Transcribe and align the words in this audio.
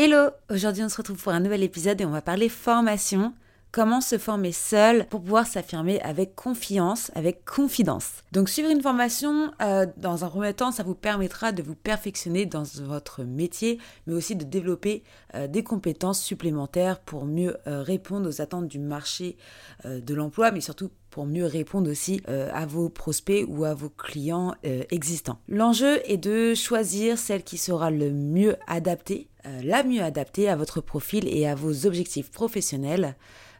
Hello 0.00 0.30
Aujourd'hui 0.48 0.84
on 0.84 0.88
se 0.88 0.96
retrouve 0.98 1.20
pour 1.20 1.32
un 1.32 1.40
nouvel 1.40 1.64
épisode 1.64 2.00
et 2.00 2.04
on 2.04 2.10
va 2.10 2.22
parler 2.22 2.48
formation. 2.48 3.34
Comment 3.72 4.00
se 4.00 4.16
former 4.16 4.52
seul 4.52 5.08
pour 5.08 5.20
pouvoir 5.20 5.44
s'affirmer 5.44 6.00
avec 6.02 6.36
confiance, 6.36 7.10
avec 7.16 7.44
confidence. 7.44 8.22
Donc 8.30 8.48
suivre 8.48 8.70
une 8.70 8.80
formation, 8.80 9.50
euh, 9.60 9.86
dans 9.96 10.24
un 10.24 10.28
premier 10.28 10.54
temps, 10.54 10.70
ça 10.70 10.84
vous 10.84 10.94
permettra 10.94 11.50
de 11.50 11.64
vous 11.64 11.74
perfectionner 11.74 12.46
dans 12.46 12.62
votre 12.84 13.24
métier, 13.24 13.80
mais 14.06 14.14
aussi 14.14 14.36
de 14.36 14.44
développer 14.44 15.02
euh, 15.34 15.48
des 15.48 15.64
compétences 15.64 16.22
supplémentaires 16.22 17.00
pour 17.00 17.24
mieux 17.24 17.56
euh, 17.66 17.82
répondre 17.82 18.28
aux 18.28 18.40
attentes 18.40 18.68
du 18.68 18.78
marché 18.78 19.36
de 19.84 20.14
l'emploi, 20.14 20.52
mais 20.52 20.60
surtout 20.60 20.90
pour 21.10 21.26
mieux 21.26 21.46
répondre 21.46 21.90
aussi 21.90 22.20
à 22.26 22.66
vos 22.66 22.88
prospects 22.88 23.44
ou 23.48 23.64
à 23.64 23.74
vos 23.74 23.88
clients 23.88 24.54
existants. 24.90 25.38
L'enjeu 25.48 26.00
est 26.04 26.16
de 26.16 26.54
choisir 26.54 27.18
celle 27.18 27.42
qui 27.42 27.56
sera 27.58 27.90
le 27.90 28.12
mieux 28.12 28.56
adaptée, 28.66 29.28
la 29.62 29.82
mieux 29.82 30.02
adaptée 30.02 30.48
à 30.48 30.56
votre 30.56 30.80
profil 30.80 31.26
et 31.28 31.46
à 31.46 31.54
vos 31.54 31.86
objectifs 31.86 32.30
professionnels. 32.30 33.16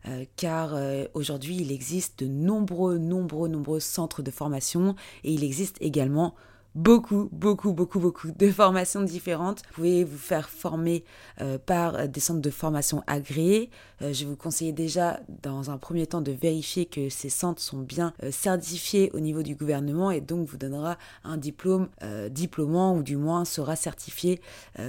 Euh, 0.07 0.25
car 0.37 0.75
euh, 0.75 1.07
aujourd'hui 1.15 1.57
il 1.57 1.73
existe 1.73 2.21
de 2.21 2.29
nombreux, 2.29 2.99
nombreux, 2.99 3.49
nombreux 3.49 3.81
centres 3.81 4.23
de 4.23 4.31
formation 4.31 4.95
et 5.25 5.33
il 5.33 5.43
existe 5.43 5.77
également 5.81 6.35
beaucoup, 6.75 7.29
beaucoup, 7.33 7.73
beaucoup, 7.73 7.99
beaucoup 7.99 8.31
de 8.31 8.51
formations 8.51 9.03
différentes. 9.03 9.63
Vous 9.69 9.75
pouvez 9.75 10.05
vous 10.05 10.19
faire 10.19 10.49
former 10.49 11.05
euh, 11.41 11.59
par 11.59 12.09
des 12.09 12.21
centres 12.21 12.41
de 12.41 12.51
formation 12.51 13.03
agréés. 13.07 13.71
Euh, 14.03 14.13
je 14.13 14.27
vous 14.27 14.37
conseille 14.37 14.73
déjà, 14.73 15.21
dans 15.43 15.71
un 15.71 15.79
premier 15.79 16.07
temps, 16.07 16.21
de 16.21 16.33
vérifier 16.33 16.87
que 16.87 17.09
ces 17.09 17.31
centres 17.31 17.63
sont 17.63 17.81
bien 17.81 18.13
euh, 18.23 18.31
certifiés 18.31 19.11
au 19.15 19.21
niveau 19.21 19.43
du 19.43 19.55
gouvernement 19.55 20.11
et 20.11 20.21
donc 20.21 20.47
vous 20.47 20.57
donnera 20.57 20.99
un 21.25 21.37
diplôme 21.37 21.89
diplômant 22.31 22.97
ou 22.97 23.03
du 23.03 23.17
moins 23.17 23.45
sera 23.45 23.77
certifié 23.77 24.41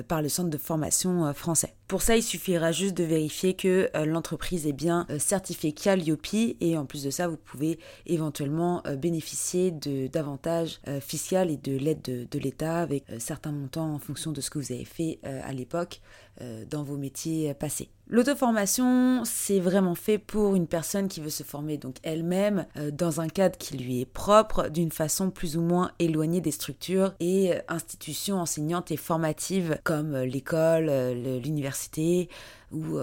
par 0.07 0.21
le 0.21 0.29
centre 0.29 0.49
de 0.49 0.57
formation 0.57 1.33
français. 1.33 1.75
Pour 1.87 2.01
ça, 2.01 2.15
il 2.15 2.23
suffira 2.23 2.71
juste 2.71 2.95
de 2.95 3.03
vérifier 3.03 3.55
que 3.55 3.89
l'entreprise 4.05 4.67
est 4.67 4.73
bien 4.73 5.07
certifiée 5.17 5.71
Calliope 5.71 6.27
et 6.33 6.77
en 6.77 6.85
plus 6.85 7.03
de 7.03 7.09
ça, 7.09 7.27
vous 7.27 7.37
pouvez 7.37 7.79
éventuellement 8.05 8.83
bénéficier 8.97 9.71
d'avantages 9.71 10.79
fiscaux 11.01 11.19
et 11.35 11.57
de 11.57 11.68
l'aide 11.77 12.01
de, 12.01 12.39
l'État 12.39 12.79
avec 12.79 13.09
euh, 13.09 13.19
certains 13.19 13.51
montants 13.51 13.93
en 13.93 13.99
fonction 13.99 14.31
de 14.31 14.41
ce 14.41 14.49
que 14.49 14.59
vous 14.59 14.71
avez 14.71 14.85
fait 14.85 15.19
euh, 15.25 15.41
à 15.43 15.53
l'époque 15.53 16.01
dans 16.69 16.83
vos 16.83 16.97
métiers 16.97 17.53
passés. 17.53 17.89
L'auto-formation, 18.11 19.21
c'est 19.23 19.59
vraiment 19.59 19.93
fait 19.93 20.17
pour 20.17 20.55
une 20.55 20.65
personne 20.65 21.07
qui 21.07 21.21
veut 21.21 21.29
se 21.29 21.43
former 21.43 21.77
donc 21.77 21.97
elle-même 22.01 22.65
dans 22.91 23.21
un 23.21 23.27
cadre 23.27 23.55
qui 23.55 23.77
lui 23.77 24.01
est 24.01 24.05
propre, 24.05 24.69
d'une 24.69 24.91
façon 24.91 25.29
plus 25.29 25.57
ou 25.57 25.61
moins 25.61 25.91
éloignée 25.99 26.41
des 26.41 26.49
structures 26.49 27.13
et 27.19 27.53
institutions 27.67 28.37
enseignantes 28.41 28.89
et 28.89 28.97
formatives 28.97 29.79
comme 29.83 30.17
l'école, 30.17 30.89
l'université, 31.43 32.29
ou 32.71 32.97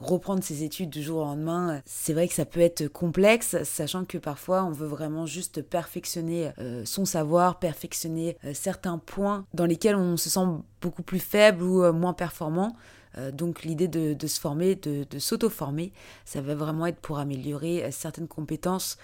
reprendre 0.00 0.44
ses 0.44 0.62
études 0.62 0.90
du 0.90 1.02
jour 1.02 1.22
au 1.22 1.24
lendemain, 1.24 1.82
c'est 1.84 2.12
vrai 2.12 2.28
que 2.28 2.34
ça 2.34 2.44
peut 2.44 2.60
être 2.60 2.86
complexe, 2.86 3.60
sachant 3.64 4.04
que 4.04 4.18
parfois 4.18 4.62
on 4.64 4.70
veut 4.70 4.86
vraiment 4.86 5.26
juste 5.26 5.60
perfectionner 5.62 6.52
son 6.84 7.04
savoir, 7.04 7.58
perfectionner 7.58 8.36
euh, 8.44 8.52
certains 8.54 8.98
points 8.98 9.46
dans 9.54 9.66
lesquels 9.66 9.96
on 9.96 10.16
se 10.16 10.30
sent 10.30 10.46
beaucoup 10.80 11.02
plus 11.02 11.20
faible 11.20 11.62
ou 11.62 11.82
euh, 11.82 11.92
moins 11.92 12.12
performant. 12.12 12.74
Euh, 13.18 13.30
donc 13.30 13.62
l'idée 13.62 13.88
de, 13.88 14.26
se 14.26 14.40
former, 14.40 14.74
de, 14.74 15.18
s'auto-former, 15.18 15.92
ça 16.24 16.40
va 16.40 16.54
vraiment 16.54 16.86
être 16.86 17.00
pour 17.00 17.18
améliorer 17.18 17.90
certaines 17.90 18.28
compétences 18.28 18.98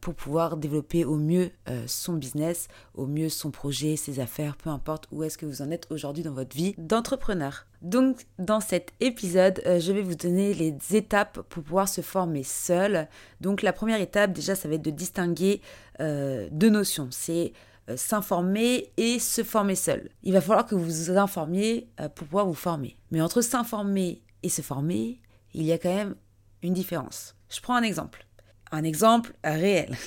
pour 0.00 0.14
pouvoir 0.14 0.56
développer 0.56 1.04
au 1.04 1.16
mieux 1.16 1.50
son 1.86 2.12
business, 2.12 2.68
au 2.94 3.06
mieux 3.06 3.28
son 3.28 3.50
projet, 3.50 3.96
ses 3.96 4.20
affaires, 4.20 4.56
peu 4.56 4.70
importe 4.70 5.08
où 5.10 5.24
est-ce 5.24 5.36
que 5.36 5.44
vous 5.44 5.60
en 5.60 5.72
êtes 5.72 5.88
aujourd'hui 5.90 6.22
dans 6.22 6.32
votre 6.32 6.56
vie 6.56 6.76
d'entrepreneur. 6.78 7.66
Donc 7.80 8.26
dans 8.38 8.60
cet 8.60 8.92
épisode, 9.00 9.60
je 9.66 9.90
vais 9.90 10.02
vous 10.02 10.14
donner 10.14 10.54
les 10.54 10.76
étapes 10.92 11.40
pour 11.48 11.64
pouvoir 11.64 11.88
se 11.88 12.00
former 12.00 12.44
seul. 12.44 13.08
Donc 13.40 13.62
la 13.62 13.72
première 13.72 14.00
étape 14.00 14.32
déjà, 14.32 14.54
ça 14.54 14.68
va 14.68 14.76
être 14.76 14.84
de 14.84 14.90
distinguer 14.90 15.60
deux 15.98 16.70
notions. 16.70 17.08
C'est 17.10 17.52
euh, 17.52 17.71
s'informer 17.96 18.92
et 18.96 19.18
se 19.18 19.42
former 19.42 19.74
seul. 19.74 20.08
Il 20.22 20.32
va 20.32 20.40
falloir 20.40 20.66
que 20.66 20.74
vous 20.74 20.84
vous 20.84 21.10
informiez 21.10 21.88
euh, 22.00 22.08
pour 22.08 22.26
pouvoir 22.26 22.46
vous 22.46 22.54
former. 22.54 22.96
Mais 23.10 23.20
entre 23.20 23.40
s'informer 23.40 24.22
et 24.42 24.48
se 24.48 24.62
former, 24.62 25.20
il 25.54 25.62
y 25.62 25.72
a 25.72 25.78
quand 25.78 25.94
même 25.94 26.14
une 26.62 26.72
différence. 26.72 27.34
Je 27.48 27.60
prends 27.60 27.74
un 27.74 27.82
exemple. 27.82 28.26
Un 28.70 28.84
exemple 28.84 29.34
réel. 29.44 29.96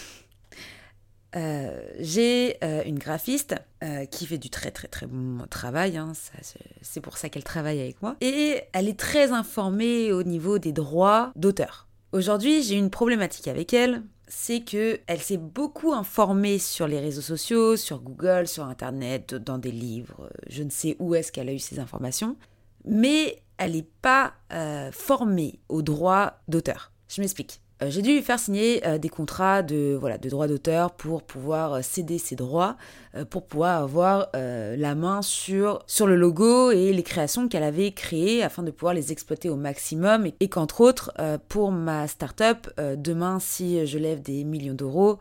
Euh, 1.37 1.85
j'ai 1.99 2.63
une 2.87 2.97
graphiste 2.97 3.55
qui 4.09 4.25
fait 4.25 4.37
du 4.37 4.49
très 4.49 4.71
très 4.71 4.87
très 4.87 5.05
bon 5.05 5.45
travail, 5.49 5.97
hein, 5.97 6.13
c'est 6.81 7.01
pour 7.01 7.17
ça 7.17 7.27
qu'elle 7.27 7.43
travaille 7.43 7.81
avec 7.81 8.01
moi, 8.01 8.15
et 8.21 8.61
elle 8.71 8.87
est 8.87 8.97
très 8.97 9.33
informée 9.33 10.13
au 10.13 10.23
niveau 10.23 10.59
des 10.59 10.71
droits 10.71 11.33
d'auteur. 11.35 11.89
Aujourd'hui, 12.13 12.63
j'ai 12.63 12.75
une 12.75 12.89
problématique 12.89 13.49
avec 13.49 13.73
elle, 13.73 14.01
c'est 14.27 14.61
que 14.61 14.99
elle 15.07 15.21
s'est 15.21 15.37
beaucoup 15.37 15.93
informée 15.93 16.59
sur 16.59 16.87
les 16.87 16.99
réseaux 16.99 17.21
sociaux, 17.21 17.77
sur 17.77 18.01
Google, 18.01 18.47
sur 18.47 18.65
Internet, 18.65 19.35
dans 19.35 19.57
des 19.57 19.71
livres. 19.71 20.29
Je 20.47 20.63
ne 20.63 20.69
sais 20.69 20.95
où 20.99 21.15
est-ce 21.15 21.31
qu'elle 21.31 21.49
a 21.49 21.53
eu 21.53 21.59
ces 21.59 21.79
informations, 21.79 22.35
mais 22.85 23.41
elle 23.57 23.73
n'est 23.73 23.87
pas 24.01 24.33
euh, 24.51 24.91
formée 24.91 25.59
aux 25.69 25.81
droits 25.81 26.39
d'auteur. 26.47 26.91
Je 27.07 27.21
m'explique. 27.21 27.61
Euh, 27.81 27.89
j'ai 27.89 28.01
dû 28.01 28.13
lui 28.13 28.21
faire 28.21 28.39
signer 28.39 28.85
euh, 28.87 28.97
des 28.97 29.09
contrats 29.09 29.61
de 29.61 29.97
voilà 29.99 30.17
de 30.17 30.29
droits 30.29 30.47
d'auteur 30.47 30.91
pour 30.91 31.23
pouvoir 31.23 31.73
euh, 31.73 31.81
céder 31.81 32.17
ses 32.17 32.35
droits, 32.35 32.77
pour 33.29 33.45
pouvoir 33.45 33.81
avoir 33.81 34.27
la 34.33 34.93
main 34.93 35.21
sur 35.21 35.81
sur 35.87 36.05
le 36.05 36.17
logo 36.17 36.71
et 36.71 36.91
les 36.91 37.01
créations 37.01 37.47
qu'elle 37.47 37.63
avait 37.63 37.93
créées 37.93 38.43
afin 38.43 38.61
de 38.61 38.71
pouvoir 38.71 38.93
les 38.93 39.13
exploiter 39.13 39.49
au 39.49 39.55
maximum 39.55 40.27
et, 40.41 40.49
qu'entre 40.49 40.81
autres 40.81 41.13
pour 41.47 41.71
ma 41.71 42.09
start-up 42.09 42.67
demain 42.77 43.39
si 43.39 43.87
je 43.87 43.97
lève 43.97 44.21
des 44.21 44.43
millions 44.43 44.73
d'euros 44.73 45.17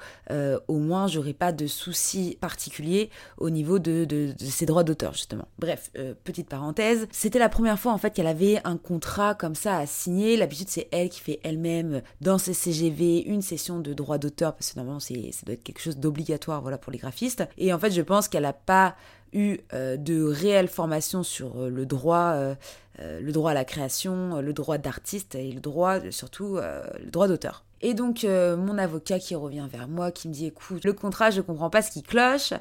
au 0.67 0.79
moins 0.79 1.07
j'aurai 1.07 1.35
pas 1.35 1.53
de 1.53 1.69
soucis 1.69 2.37
particuliers 2.41 3.11
au 3.39 3.49
niveau 3.49 3.79
de, 3.79 4.05
de, 4.05 4.33
de 4.37 4.45
ces 4.45 4.67
droits 4.67 4.83
d'auteur 4.83 5.13
justement. 5.13 5.47
Bref, 5.61 5.93
petite 6.25 6.49
parenthèse, 6.49 7.07
c'était 7.13 7.39
la 7.39 7.49
première 7.49 7.79
fois 7.79 7.93
en 7.93 7.99
fait 7.99 8.11
qu'elle 8.11 8.27
avait 8.27 8.61
un 8.65 8.77
contrat 8.77 9.37
comme 9.37 9.55
ça 9.55 9.79
à 9.79 9.87
signer. 9.87 10.37
L'habitude 10.37 10.69
c'est 10.69 10.89
elle 10.91 11.11
qui 11.11 11.21
fait 11.21 11.39
elle-même 11.45 12.03
dans 12.21 12.39
CGV, 12.53 13.22
une 13.22 13.43
session 13.43 13.81
de 13.81 13.93
droit 13.94 14.19
d'auteur, 14.19 14.55
parce 14.55 14.72
que 14.72 14.77
normalement 14.77 15.00
ça 15.00 15.15
doit 15.44 15.55
être 15.55 15.62
quelque 15.62 15.81
chose 15.81 15.97
d'obligatoire 15.97 16.62
voilà, 16.62 16.78
pour 16.78 16.93
les 16.93 16.99
graphistes. 16.99 17.44
Et 17.59 17.72
en 17.72 17.78
fait, 17.78 17.91
je 17.91 18.03
pense 18.03 18.28
qu'elle 18.28 18.43
n'a 18.43 18.53
pas 18.53 18.97
eu 19.34 19.59
euh, 19.72 19.97
de 19.97 20.22
réelle 20.22 20.69
formation 20.69 21.22
sur 21.22 21.60
euh, 21.60 21.69
le 21.69 21.84
droit, 21.84 22.34
euh, 22.34 22.55
le 22.99 23.32
droit 23.32 23.50
à 23.50 23.55
la 23.55 23.65
création, 23.65 24.41
le 24.41 24.53
droit 24.53 24.78
d'artiste 24.78 25.34
et 25.34 25.50
le 25.50 25.60
droit, 25.60 25.99
surtout, 26.10 26.59
le 26.59 27.10
droit 27.10 27.27
d'auteur. 27.27 27.65
Et 27.81 27.93
donc, 27.93 28.22
mon 28.22 28.78
avocat 28.78 29.19
qui 29.19 29.34
revient 29.34 29.66
vers 29.69 29.88
moi, 29.88 30.12
qui 30.12 30.28
me 30.28 30.32
dit, 30.32 30.47
écoute, 30.47 30.84
le 30.84 30.93
contrat, 30.93 31.31
je 31.31 31.41
comprends 31.41 31.71
pas 31.71 31.82
ce 31.82 31.91
qui 31.91 32.05
cloche 32.05 32.53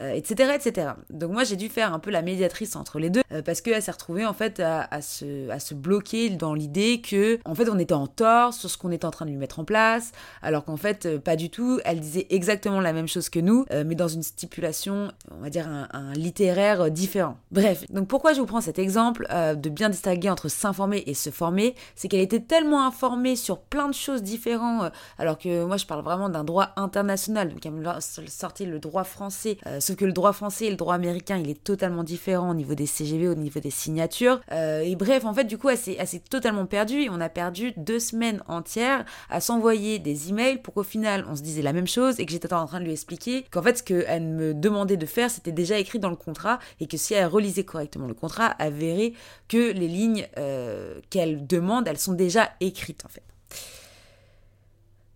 euh, 0.00 0.12
etc. 0.12 0.92
Donc 1.10 1.32
moi 1.32 1.42
j'ai 1.42 1.56
dû 1.56 1.68
faire 1.68 1.92
un 1.92 1.98
peu 1.98 2.10
la 2.10 2.22
médiatrice 2.22 2.76
entre 2.76 3.00
les 3.00 3.10
deux 3.10 3.22
euh, 3.32 3.42
parce 3.42 3.60
qu'elle 3.60 3.82
s'est 3.82 3.90
retrouvée 3.90 4.26
en 4.26 4.32
fait 4.32 4.60
à, 4.60 5.02
se, 5.02 5.50
à 5.50 5.58
se 5.58 5.74
bloquer 5.74 6.30
dans 6.30 6.54
l'idée 6.54 7.00
que 7.00 7.40
en 7.44 7.54
fait 7.56 7.68
on 7.68 7.80
était 7.80 7.94
en 7.94 8.06
tort 8.06 8.54
sur 8.54 8.70
ce 8.70 8.78
qu'on 8.78 8.92
était 8.92 9.06
en 9.06 9.10
train 9.10 9.24
de 9.24 9.30
lui 9.30 9.36
mettre 9.36 9.58
en 9.58 9.64
place 9.64 10.12
alors 10.40 10.64
qu'en 10.64 10.76
fait 10.76 11.06
euh, 11.06 11.18
pas 11.18 11.34
du 11.34 11.50
tout. 11.50 11.80
Elle 11.84 11.98
disait 11.98 12.28
exactement 12.30 12.80
la 12.80 12.92
même 12.92 13.08
chose 13.08 13.28
que 13.28 13.40
nous 13.40 13.64
mais 13.86 13.94
dans 13.94 14.08
une 14.08 14.22
stipulation 14.22 15.10
on 15.30 15.40
va 15.40 15.50
dire 15.50 15.68
un, 15.68 16.12
littéraire 16.14 16.90
différent. 16.90 17.36
Bref, 17.50 17.84
donc 17.90 18.08
pourquoi 18.08 18.32
je 18.32 18.40
vous 18.40 18.46
prends 18.46 18.60
cet 18.60 18.78
exemple 18.78 19.26
de 19.30 19.68
bien 19.68 19.88
distinguer 19.88 20.30
entre 20.30 20.48
s'informer 20.48 21.02
et 21.06 21.14
se 21.14 21.30
former, 21.30 21.74
c'est 21.96 22.08
qu'elle 22.08 22.20
était 22.20 22.40
tellement 22.40 22.86
informée 22.86 23.36
sur 23.36 23.58
plein 23.58 23.88
de 23.88 23.94
choses 23.94 24.22
différentes 24.22 24.92
alors 25.18 25.38
que 25.38 25.64
moi 25.64 25.76
je 25.76 25.86
parle 25.86 26.02
vraiment 26.02 26.28
d'un 26.28 26.44
droit 26.44 26.70
international 26.76 27.50
donc 27.50 27.64
elle 27.66 27.72
me 27.72 27.84
sortait 28.28 28.64
le 28.64 28.78
droit 28.78 29.04
français 29.04 29.58
sauf 29.88 29.96
que 29.96 30.04
le 30.04 30.12
droit 30.12 30.32
français 30.32 30.66
et 30.66 30.70
le 30.70 30.76
droit 30.76 30.94
américain, 30.94 31.38
il 31.38 31.48
est 31.48 31.62
totalement 31.64 32.04
différent 32.04 32.50
au 32.50 32.54
niveau 32.54 32.74
des 32.74 32.86
CGV, 32.86 33.28
au 33.28 33.34
niveau 33.34 33.58
des 33.58 33.70
signatures. 33.70 34.40
Euh, 34.52 34.80
et 34.80 34.96
bref, 34.96 35.24
en 35.24 35.32
fait, 35.32 35.44
du 35.44 35.56
coup, 35.56 35.70
elle 35.70 35.78
s'est, 35.78 36.22
totalement 36.30 36.66
perdue 36.66 37.02
et 37.02 37.10
on 37.10 37.20
a 37.20 37.28
perdu 37.28 37.72
deux 37.76 37.98
semaines 37.98 38.42
entières 38.48 39.04
à 39.30 39.40
s'envoyer 39.40 39.98
des 39.98 40.28
emails 40.28 40.58
pour 40.58 40.74
qu'au 40.74 40.82
final, 40.82 41.24
on 41.28 41.36
se 41.36 41.42
disait 41.42 41.62
la 41.62 41.72
même 41.72 41.86
chose 41.86 42.20
et 42.20 42.26
que 42.26 42.32
j'étais 42.32 42.52
en 42.52 42.66
train 42.66 42.80
de 42.80 42.84
lui 42.84 42.92
expliquer 42.92 43.46
qu'en 43.50 43.62
fait, 43.62 43.78
ce 43.78 43.82
qu'elle 43.82 44.22
me 44.22 44.52
demandait 44.52 44.96
de 44.96 45.06
faire, 45.06 45.30
c'était 45.30 45.52
déjà 45.52 45.78
écrit 45.78 45.98
dans 45.98 46.10
le 46.10 46.16
contrat 46.16 46.58
et 46.80 46.86
que 46.86 46.96
si 46.96 47.14
elle 47.14 47.26
relisait 47.26 47.64
correctement 47.64 48.06
le 48.06 48.14
contrat, 48.14 48.54
elle 48.58 48.74
verrait 48.74 49.12
que 49.48 49.72
les 49.72 49.88
lignes 49.88 50.26
euh, 50.36 51.00
qu'elle 51.08 51.46
demande, 51.46 51.88
elles 51.88 51.98
sont 51.98 52.12
déjà 52.12 52.50
écrites, 52.60 53.04
en 53.06 53.08
fait. 53.08 53.22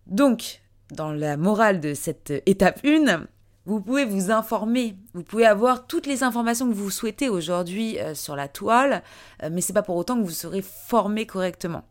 Donc, 0.07 0.61
dans 0.91 1.11
la 1.11 1.37
morale 1.37 1.79
de 1.79 1.93
cette 1.93 2.33
étape 2.45 2.79
1, 2.85 3.27
vous 3.65 3.79
pouvez 3.81 4.05
vous 4.05 4.31
informer, 4.31 4.95
vous 5.13 5.23
pouvez 5.23 5.45
avoir 5.45 5.87
toutes 5.87 6.05
les 6.05 6.23
informations 6.23 6.67
que 6.67 6.73
vous 6.73 6.89
souhaitez 6.89 7.29
aujourd'hui 7.29 7.99
euh, 7.99 8.13
sur 8.13 8.35
la 8.35 8.47
toile, 8.47 9.03
euh, 9.41 9.49
mais 9.51 9.61
c'est 9.61 9.73
pas 9.73 9.83
pour 9.83 9.95
autant 9.95 10.17
que 10.17 10.23
vous 10.23 10.31
serez 10.31 10.61
formé 10.61 11.25
correctement. 11.25 11.85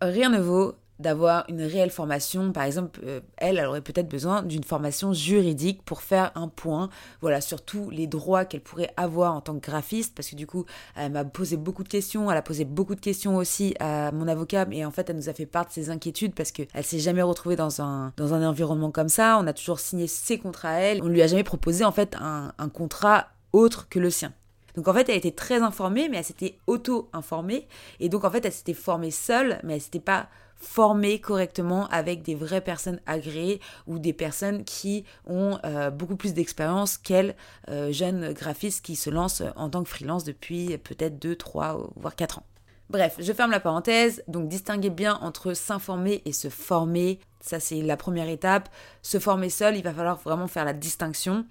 Rien 0.00 0.30
ne 0.30 0.40
vaut 0.40 0.74
d'avoir 1.02 1.44
une 1.48 1.62
réelle 1.62 1.90
formation. 1.90 2.52
Par 2.52 2.62
exemple, 2.62 3.00
euh, 3.04 3.20
elle, 3.36 3.58
elle 3.58 3.66
aurait 3.66 3.82
peut-être 3.82 4.08
besoin 4.08 4.42
d'une 4.42 4.64
formation 4.64 5.12
juridique 5.12 5.82
pour 5.84 6.02
faire 6.02 6.32
un 6.34 6.48
point, 6.48 6.88
voilà, 7.20 7.40
sur 7.40 7.62
tous 7.62 7.90
les 7.90 8.06
droits 8.06 8.44
qu'elle 8.44 8.62
pourrait 8.62 8.92
avoir 8.96 9.34
en 9.34 9.40
tant 9.40 9.54
que 9.58 9.66
graphiste, 9.66 10.14
parce 10.14 10.30
que 10.30 10.36
du 10.36 10.46
coup, 10.46 10.64
elle 10.96 11.12
m'a 11.12 11.24
posé 11.24 11.56
beaucoup 11.56 11.82
de 11.82 11.88
questions, 11.88 12.30
elle 12.30 12.38
a 12.38 12.42
posé 12.42 12.64
beaucoup 12.64 12.94
de 12.94 13.00
questions 13.00 13.36
aussi 13.36 13.74
à 13.80 14.10
mon 14.12 14.28
avocat, 14.28 14.66
et 14.70 14.84
en 14.84 14.90
fait, 14.90 15.10
elle 15.10 15.16
nous 15.16 15.28
a 15.28 15.34
fait 15.34 15.46
part 15.46 15.66
de 15.66 15.72
ses 15.72 15.90
inquiétudes 15.90 16.34
parce 16.34 16.52
qu'elle 16.52 16.84
s'est 16.84 16.98
jamais 16.98 17.22
retrouvée 17.22 17.56
dans 17.56 17.82
un, 17.82 18.12
dans 18.16 18.32
un 18.34 18.46
environnement 18.46 18.90
comme 18.90 19.08
ça. 19.08 19.38
On 19.40 19.46
a 19.46 19.52
toujours 19.52 19.80
signé 19.80 20.06
ses 20.06 20.38
contrats 20.38 20.70
à 20.70 20.78
elle. 20.78 21.02
On 21.02 21.08
lui 21.08 21.22
a 21.22 21.26
jamais 21.26 21.42
proposé 21.42 21.84
en 21.84 21.92
fait 21.92 22.16
un, 22.20 22.52
un 22.58 22.68
contrat 22.68 23.28
autre 23.52 23.88
que 23.88 23.98
le 23.98 24.10
sien. 24.10 24.32
Donc 24.76 24.88
en 24.88 24.94
fait, 24.94 25.08
elle 25.08 25.16
était 25.16 25.32
très 25.32 25.60
informée, 25.60 26.08
mais 26.08 26.18
elle 26.18 26.24
s'était 26.24 26.56
auto-informée. 26.66 27.66
Et 28.00 28.08
donc 28.08 28.24
en 28.24 28.30
fait, 28.30 28.44
elle 28.44 28.52
s'était 28.52 28.72
formée 28.72 29.10
seule, 29.10 29.60
mais 29.64 29.74
elle 29.74 29.80
s'était 29.80 30.00
pas 30.00 30.28
formée 30.62 31.20
correctement 31.20 31.88
avec 31.88 32.22
des 32.22 32.34
vraies 32.34 32.60
personnes 32.60 33.00
agréées 33.06 33.60
ou 33.86 33.98
des 33.98 34.12
personnes 34.12 34.64
qui 34.64 35.04
ont 35.26 35.58
euh, 35.64 35.90
beaucoup 35.90 36.16
plus 36.16 36.34
d'expérience 36.34 36.96
qu'elle, 36.96 37.34
euh, 37.68 37.92
jeune 37.92 38.32
graphiste 38.32 38.84
qui 38.84 38.96
se 38.96 39.10
lance 39.10 39.42
en 39.56 39.68
tant 39.68 39.82
que 39.82 39.88
freelance 39.88 40.24
depuis 40.24 40.78
peut-être 40.78 41.18
2, 41.18 41.36
3, 41.36 41.90
voire 41.96 42.14
4 42.14 42.38
ans. 42.38 42.46
Bref, 42.90 43.16
je 43.18 43.32
ferme 43.32 43.50
la 43.50 43.60
parenthèse. 43.60 44.22
Donc 44.28 44.48
distinguez 44.48 44.90
bien 44.90 45.18
entre 45.20 45.52
s'informer 45.52 46.22
et 46.24 46.32
se 46.32 46.48
former. 46.48 47.18
Ça, 47.40 47.58
c'est 47.58 47.82
la 47.82 47.96
première 47.96 48.28
étape. 48.28 48.68
Se 49.02 49.18
former 49.18 49.50
seul, 49.50 49.76
il 49.76 49.82
va 49.82 49.92
falloir 49.92 50.18
vraiment 50.18 50.46
faire 50.46 50.64
la 50.64 50.74
distinction. 50.74 51.44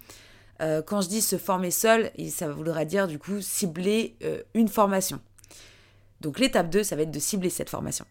Euh, 0.60 0.80
quand 0.80 1.00
je 1.00 1.08
dis 1.08 1.20
se 1.20 1.36
former 1.36 1.70
seul, 1.70 2.10
ça 2.30 2.48
voudra 2.48 2.84
dire 2.84 3.08
du 3.08 3.18
coup 3.18 3.40
cibler 3.40 4.16
une 4.54 4.68
formation. 4.68 5.20
Donc 6.20 6.38
l'étape 6.38 6.70
2, 6.70 6.84
ça 6.84 6.96
va 6.96 7.02
être 7.02 7.10
de 7.10 7.18
cibler 7.18 7.50
cette 7.50 7.68
formation. 7.68 8.06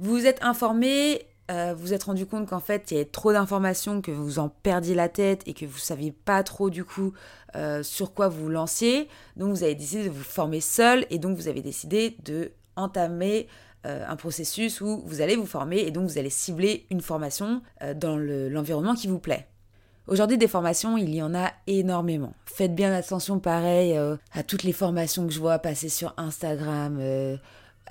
Vous 0.00 0.10
vous 0.10 0.26
êtes 0.26 0.42
informé, 0.42 1.22
euh, 1.50 1.72
vous 1.76 1.86
vous 1.86 1.92
êtes 1.92 2.04
rendu 2.04 2.26
compte 2.26 2.48
qu'en 2.48 2.60
fait 2.60 2.90
il 2.90 2.94
y 2.94 2.96
avait 2.96 3.08
trop 3.08 3.32
d'informations, 3.32 4.00
que 4.00 4.10
vous 4.10 4.38
en 4.40 4.48
perdiez 4.48 4.94
la 4.94 5.08
tête 5.08 5.42
et 5.46 5.54
que 5.54 5.66
vous 5.66 5.76
ne 5.76 5.80
saviez 5.80 6.10
pas 6.10 6.42
trop 6.42 6.68
du 6.68 6.84
coup 6.84 7.12
euh, 7.54 7.82
sur 7.84 8.12
quoi 8.12 8.28
vous 8.28 8.48
lanciez. 8.48 9.08
Donc 9.36 9.50
vous 9.50 9.62
avez 9.62 9.76
décidé 9.76 10.04
de 10.04 10.10
vous 10.10 10.24
former 10.24 10.60
seul 10.60 11.06
et 11.10 11.18
donc 11.18 11.36
vous 11.36 11.46
avez 11.46 11.62
décidé 11.62 12.16
de 12.24 12.50
entamer 12.74 13.46
euh, 13.86 14.04
un 14.08 14.16
processus 14.16 14.80
où 14.80 15.02
vous 15.06 15.20
allez 15.20 15.36
vous 15.36 15.46
former 15.46 15.78
et 15.78 15.92
donc 15.92 16.08
vous 16.08 16.18
allez 16.18 16.30
cibler 16.30 16.86
une 16.90 17.00
formation 17.00 17.62
dans 17.96 18.16
l'environnement 18.16 18.94
qui 18.94 19.06
vous 19.06 19.20
plaît. 19.20 19.46
Aujourd'hui, 20.06 20.36
des 20.36 20.48
formations, 20.48 20.98
il 20.98 21.14
y 21.14 21.22
en 21.22 21.34
a 21.34 21.50
énormément. 21.66 22.34
Faites 22.44 22.74
bien 22.74 22.92
attention, 22.92 23.38
pareil, 23.38 23.96
à 24.32 24.42
toutes 24.42 24.62
les 24.64 24.72
formations 24.72 25.26
que 25.26 25.32
je 25.32 25.38
vois 25.38 25.58
passer 25.60 25.88
sur 25.88 26.12
Instagram, 26.18 26.98
10 26.98 27.38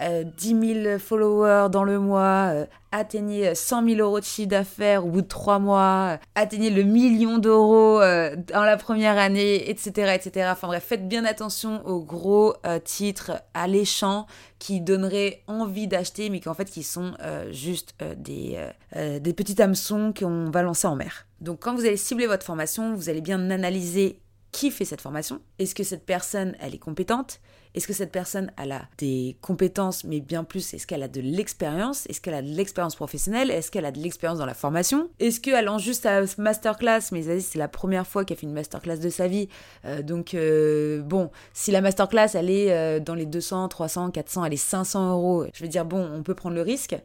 euh, 0.01 0.24
000 0.38 0.98
followers 0.98 1.69
dans 1.69 1.84
le 1.84 2.00
mois, 2.00 2.50
euh, 2.51 2.66
atteignez 2.92 3.54
100 3.54 3.88
000 3.90 4.00
euros 4.00 4.19
de 4.19 4.25
chiffre 4.25 4.48
d'affaires 4.48 5.06
au 5.06 5.10
bout 5.10 5.22
de 5.22 5.28
3 5.28 5.60
mois, 5.60 6.13
euh, 6.13 6.18
atteignez 6.36 6.72
le 6.72 6.84
million 6.84 7.38
d'euros 7.38 8.00
dans 8.00 8.63
la 8.63 8.78
première 8.78 9.18
année, 9.18 9.69
etc., 9.69 10.16
etc. 10.16 10.50
Enfin 10.51 10.68
bref, 10.68 10.84
faites 10.84 11.07
bien 11.07 11.25
attention 11.25 11.86
aux 11.86 12.01
gros 12.01 12.56
titres 12.84 13.44
alléchants 13.54 14.25
qui 14.60 14.81
donneraient 14.81 15.44
envie 15.48 15.88
d'acheter, 15.88 16.30
mais 16.30 16.39
qui 16.39 16.50
en 16.50 16.54
fait 16.54 16.69
qui 16.69 16.84
sont 16.84 17.13
juste 17.51 17.94
des, 18.18 18.57
des 18.96 19.34
petits 19.34 19.62
hameçons 19.62 20.13
qu'on 20.18 20.50
va 20.50 20.63
lancer 20.63 20.88
en 20.88 20.96
mer. 20.96 21.28
Donc 21.42 21.60
quand 21.62 21.75
vous 21.75 21.86
allez 21.86 21.98
cibler 21.98 22.28
votre 22.28 22.46
formation, 22.46 22.96
vous 22.96 23.10
allez 23.10 23.22
bien 23.22 23.51
analyser 23.51 24.19
qui 24.54 24.72
fait 24.72 24.86
cette 24.86 25.01
formation. 25.01 25.42
Est-ce 25.60 25.75
que 25.75 25.84
cette 25.84 26.06
personne, 26.06 26.56
elle 26.62 26.74
est 26.74 26.80
compétente? 26.80 27.42
Est-ce 27.75 27.88
que 27.88 27.94
cette 27.94 28.12
personne, 28.12 28.52
elle 28.62 28.72
a 28.72 28.84
des 29.00 29.36
compétences, 29.42 30.04
mais 30.04 30.20
bien 30.20 30.44
plus, 30.44 30.74
est-ce 30.74 30.86
qu'elle 30.86 31.02
a 31.02 31.08
de 31.08 31.22
l'expérience? 31.22 32.06
Est-ce 32.08 32.22
qu'elle 32.22 32.36
a 32.36 32.42
de 32.44 32.48
l'expérience 32.48 32.96
professionnelle? 32.96 33.50
Est-ce 33.50 33.72
qu'elle 33.72 33.86
a 33.86 33.92
de 33.92 34.00
l'expérience 34.00 34.38
dans 34.38 34.46
la 34.46 34.54
formation? 34.54 35.10
Est-ce 35.20 35.40
qu'elle 35.40 35.66
lance 35.66 35.81
juste 35.81 36.06
à 36.06 36.22
masterclass 36.38 37.02
Mais 37.12 37.40
c'est 37.40 37.58
la 37.58 37.68
première 37.68 38.06
fois 38.06 38.25
qu'elle 38.25 38.38
fait 38.38 38.46
une 38.46 38.54
masterclass 38.54 38.98
de 38.98 39.10
sa 39.10 39.28
vie. 39.28 39.50
Euh, 39.86 40.04
donc, 40.04 40.36
euh, 40.36 41.02
bon, 41.02 41.31
si 41.54 41.72
la 41.72 41.81
masterclass, 41.81 42.36
elle 42.36 42.52
est 42.52 42.72
euh, 42.72 43.00
dans 43.00 43.16
les 43.16 43.25
200, 43.25 43.68
300, 43.70 44.12
400, 44.12 44.46
elle 44.46 44.54
est 44.54 44.58
500 44.58 45.12
euros, 45.12 45.46
je 45.54 45.64
veux 45.64 45.70
dire, 45.70 45.86
bon, 45.86 46.08
on 46.14 46.22
peut 46.22 46.36
prendre 46.36 46.56
le 46.56 46.62
risque. 46.62 46.96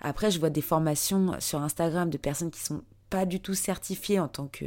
Après, 0.00 0.30
je 0.30 0.38
vois 0.38 0.50
des 0.50 0.60
formations 0.60 1.36
sur 1.38 1.62
Instagram 1.62 2.10
de 2.10 2.18
personnes 2.18 2.50
qui 2.50 2.60
sont 2.60 2.82
pas 3.08 3.24
du 3.24 3.40
tout 3.40 3.54
certifiés 3.54 4.20
en 4.20 4.28
tant 4.28 4.46
que, 4.46 4.64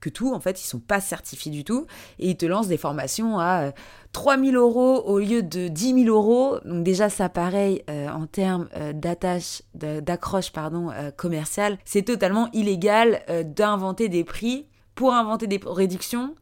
que 0.00 0.08
tout. 0.08 0.32
En 0.34 0.40
fait, 0.40 0.60
ils 0.60 0.66
sont 0.66 0.80
pas 0.80 1.00
certifiés 1.00 1.52
du 1.52 1.64
tout. 1.64 1.86
Et 2.18 2.30
ils 2.30 2.36
te 2.36 2.46
lancent 2.46 2.68
des 2.68 2.76
formations 2.76 3.38
à 3.38 3.72
3000 4.12 4.56
euh, 4.56 4.60
euros 4.60 5.02
au 5.04 5.18
lieu 5.18 5.42
de 5.42 5.68
10 5.68 6.04
000 6.04 6.16
euros. 6.16 6.58
Donc 6.64 6.82
déjà, 6.82 7.08
ça 7.08 7.28
pareil 7.28 7.82
euh, 7.88 8.08
en 8.08 8.26
termes 8.26 8.68
euh, 8.76 8.92
d'attache, 8.92 9.62
d'accroche 9.74 10.52
pardon, 10.52 10.90
commerciale. 11.16 11.78
C'est 11.84 12.02
totalement 12.02 12.48
illégal 12.52 13.22
d'inventer 13.44 14.08
des 14.08 14.24
prix 14.24 14.66
pour 14.94 15.14
inventer 15.14 15.46
des 15.46 15.60
réductions 15.64 16.34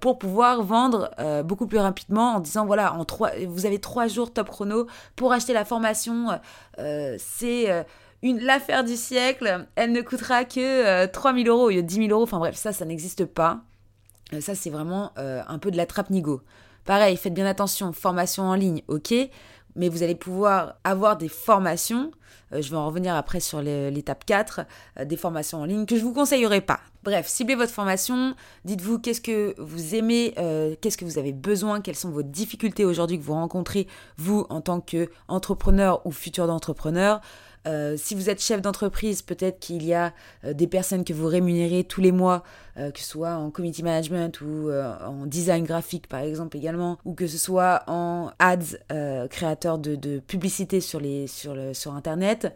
pour 0.00 0.18
pouvoir 0.18 0.62
vendre 0.62 1.10
beaucoup 1.44 1.66
plus 1.66 1.78
rapidement 1.78 2.36
en 2.36 2.40
disant 2.40 2.66
voilà 2.66 2.94
en 2.94 3.04
trois, 3.04 3.32
vous 3.48 3.66
avez 3.66 3.80
trois 3.80 4.06
jours 4.06 4.32
top 4.32 4.48
chrono 4.48 4.86
pour 5.16 5.32
acheter 5.32 5.52
la 5.52 5.64
formation 5.64 6.28
c'est 7.18 7.84
l'affaire 8.22 8.84
du 8.84 8.96
siècle, 8.96 9.66
elle 9.74 9.92
ne 9.92 10.00
coûtera 10.00 10.44
que 10.44 11.06
3000 11.06 11.48
euh, 11.48 11.52
euros 11.52 11.64
au 11.64 11.70
lieu 11.70 11.82
de 11.82 11.86
10 11.86 12.06
000 12.06 12.08
euros. 12.10 12.22
Enfin 12.22 12.38
bref, 12.38 12.56
ça, 12.56 12.72
ça 12.72 12.84
n'existe 12.84 13.24
pas. 13.24 13.60
Euh, 14.32 14.40
ça, 14.40 14.54
c'est 14.54 14.70
vraiment 14.70 15.12
euh, 15.18 15.42
un 15.46 15.58
peu 15.58 15.70
de 15.70 15.76
la 15.76 15.86
trappe 15.86 16.10
nigo. 16.10 16.40
Pareil, 16.84 17.16
faites 17.16 17.34
bien 17.34 17.46
attention, 17.46 17.92
formation 17.92 18.44
en 18.44 18.54
ligne, 18.54 18.82
ok, 18.88 19.14
mais 19.76 19.88
vous 19.88 20.02
allez 20.02 20.16
pouvoir 20.16 20.74
avoir 20.82 21.16
des 21.16 21.28
formations, 21.28 22.10
je 22.50 22.68
vais 22.68 22.76
en 22.76 22.86
revenir 22.88 23.14
après 23.14 23.38
sur 23.38 23.62
l'étape 23.62 24.24
4, 24.24 24.62
des 25.04 25.16
formations 25.16 25.60
en 25.60 25.64
ligne 25.64 25.86
que 25.86 25.96
je 25.96 26.02
vous 26.02 26.12
conseillerais 26.12 26.60
pas. 26.60 26.80
Bref, 27.04 27.28
ciblez 27.28 27.54
votre 27.54 27.70
formation, 27.70 28.34
dites-vous 28.64 28.98
qu'est-ce 28.98 29.20
que 29.20 29.54
vous 29.58 29.94
aimez, 29.94 30.34
qu'est-ce 30.80 30.98
que 30.98 31.04
vous 31.04 31.18
avez 31.18 31.32
besoin, 31.32 31.80
quelles 31.80 31.94
sont 31.94 32.10
vos 32.10 32.24
difficultés 32.24 32.84
aujourd'hui 32.84 33.16
que 33.16 33.24
vous 33.24 33.34
rencontrez, 33.34 33.86
vous, 34.16 34.44
en 34.50 34.60
tant 34.60 34.80
qu'entrepreneur 34.80 36.04
ou 36.04 36.10
futur 36.10 36.48
d'entrepreneur. 36.48 37.20
Euh, 37.66 37.96
si 37.96 38.14
vous 38.14 38.28
êtes 38.28 38.40
chef 38.40 38.60
d'entreprise, 38.60 39.22
peut-être 39.22 39.60
qu'il 39.60 39.84
y 39.84 39.94
a 39.94 40.12
euh, 40.44 40.52
des 40.52 40.66
personnes 40.66 41.04
que 41.04 41.12
vous 41.12 41.26
rémunérez 41.26 41.84
tous 41.84 42.00
les 42.00 42.10
mois, 42.10 42.42
euh, 42.76 42.90
que 42.90 42.98
ce 42.98 43.06
soit 43.06 43.34
en 43.34 43.50
community 43.50 43.82
management 43.82 44.40
ou 44.40 44.70
en 44.72 45.26
design 45.26 45.64
graphique 45.64 46.08
par 46.08 46.20
exemple 46.20 46.56
également, 46.56 46.98
ou 47.04 47.14
que 47.14 47.26
ce 47.26 47.38
soit 47.38 47.82
en 47.86 48.30
ads, 48.38 48.76
créateur 49.28 49.78
de, 49.78 49.94
de, 49.94 50.18
publicité 50.18 50.80
sur, 50.80 51.00
les, 51.00 51.26
sur, 51.26 51.54
le, 51.54 51.74
sur 51.74 51.94
Internet. 51.94 52.54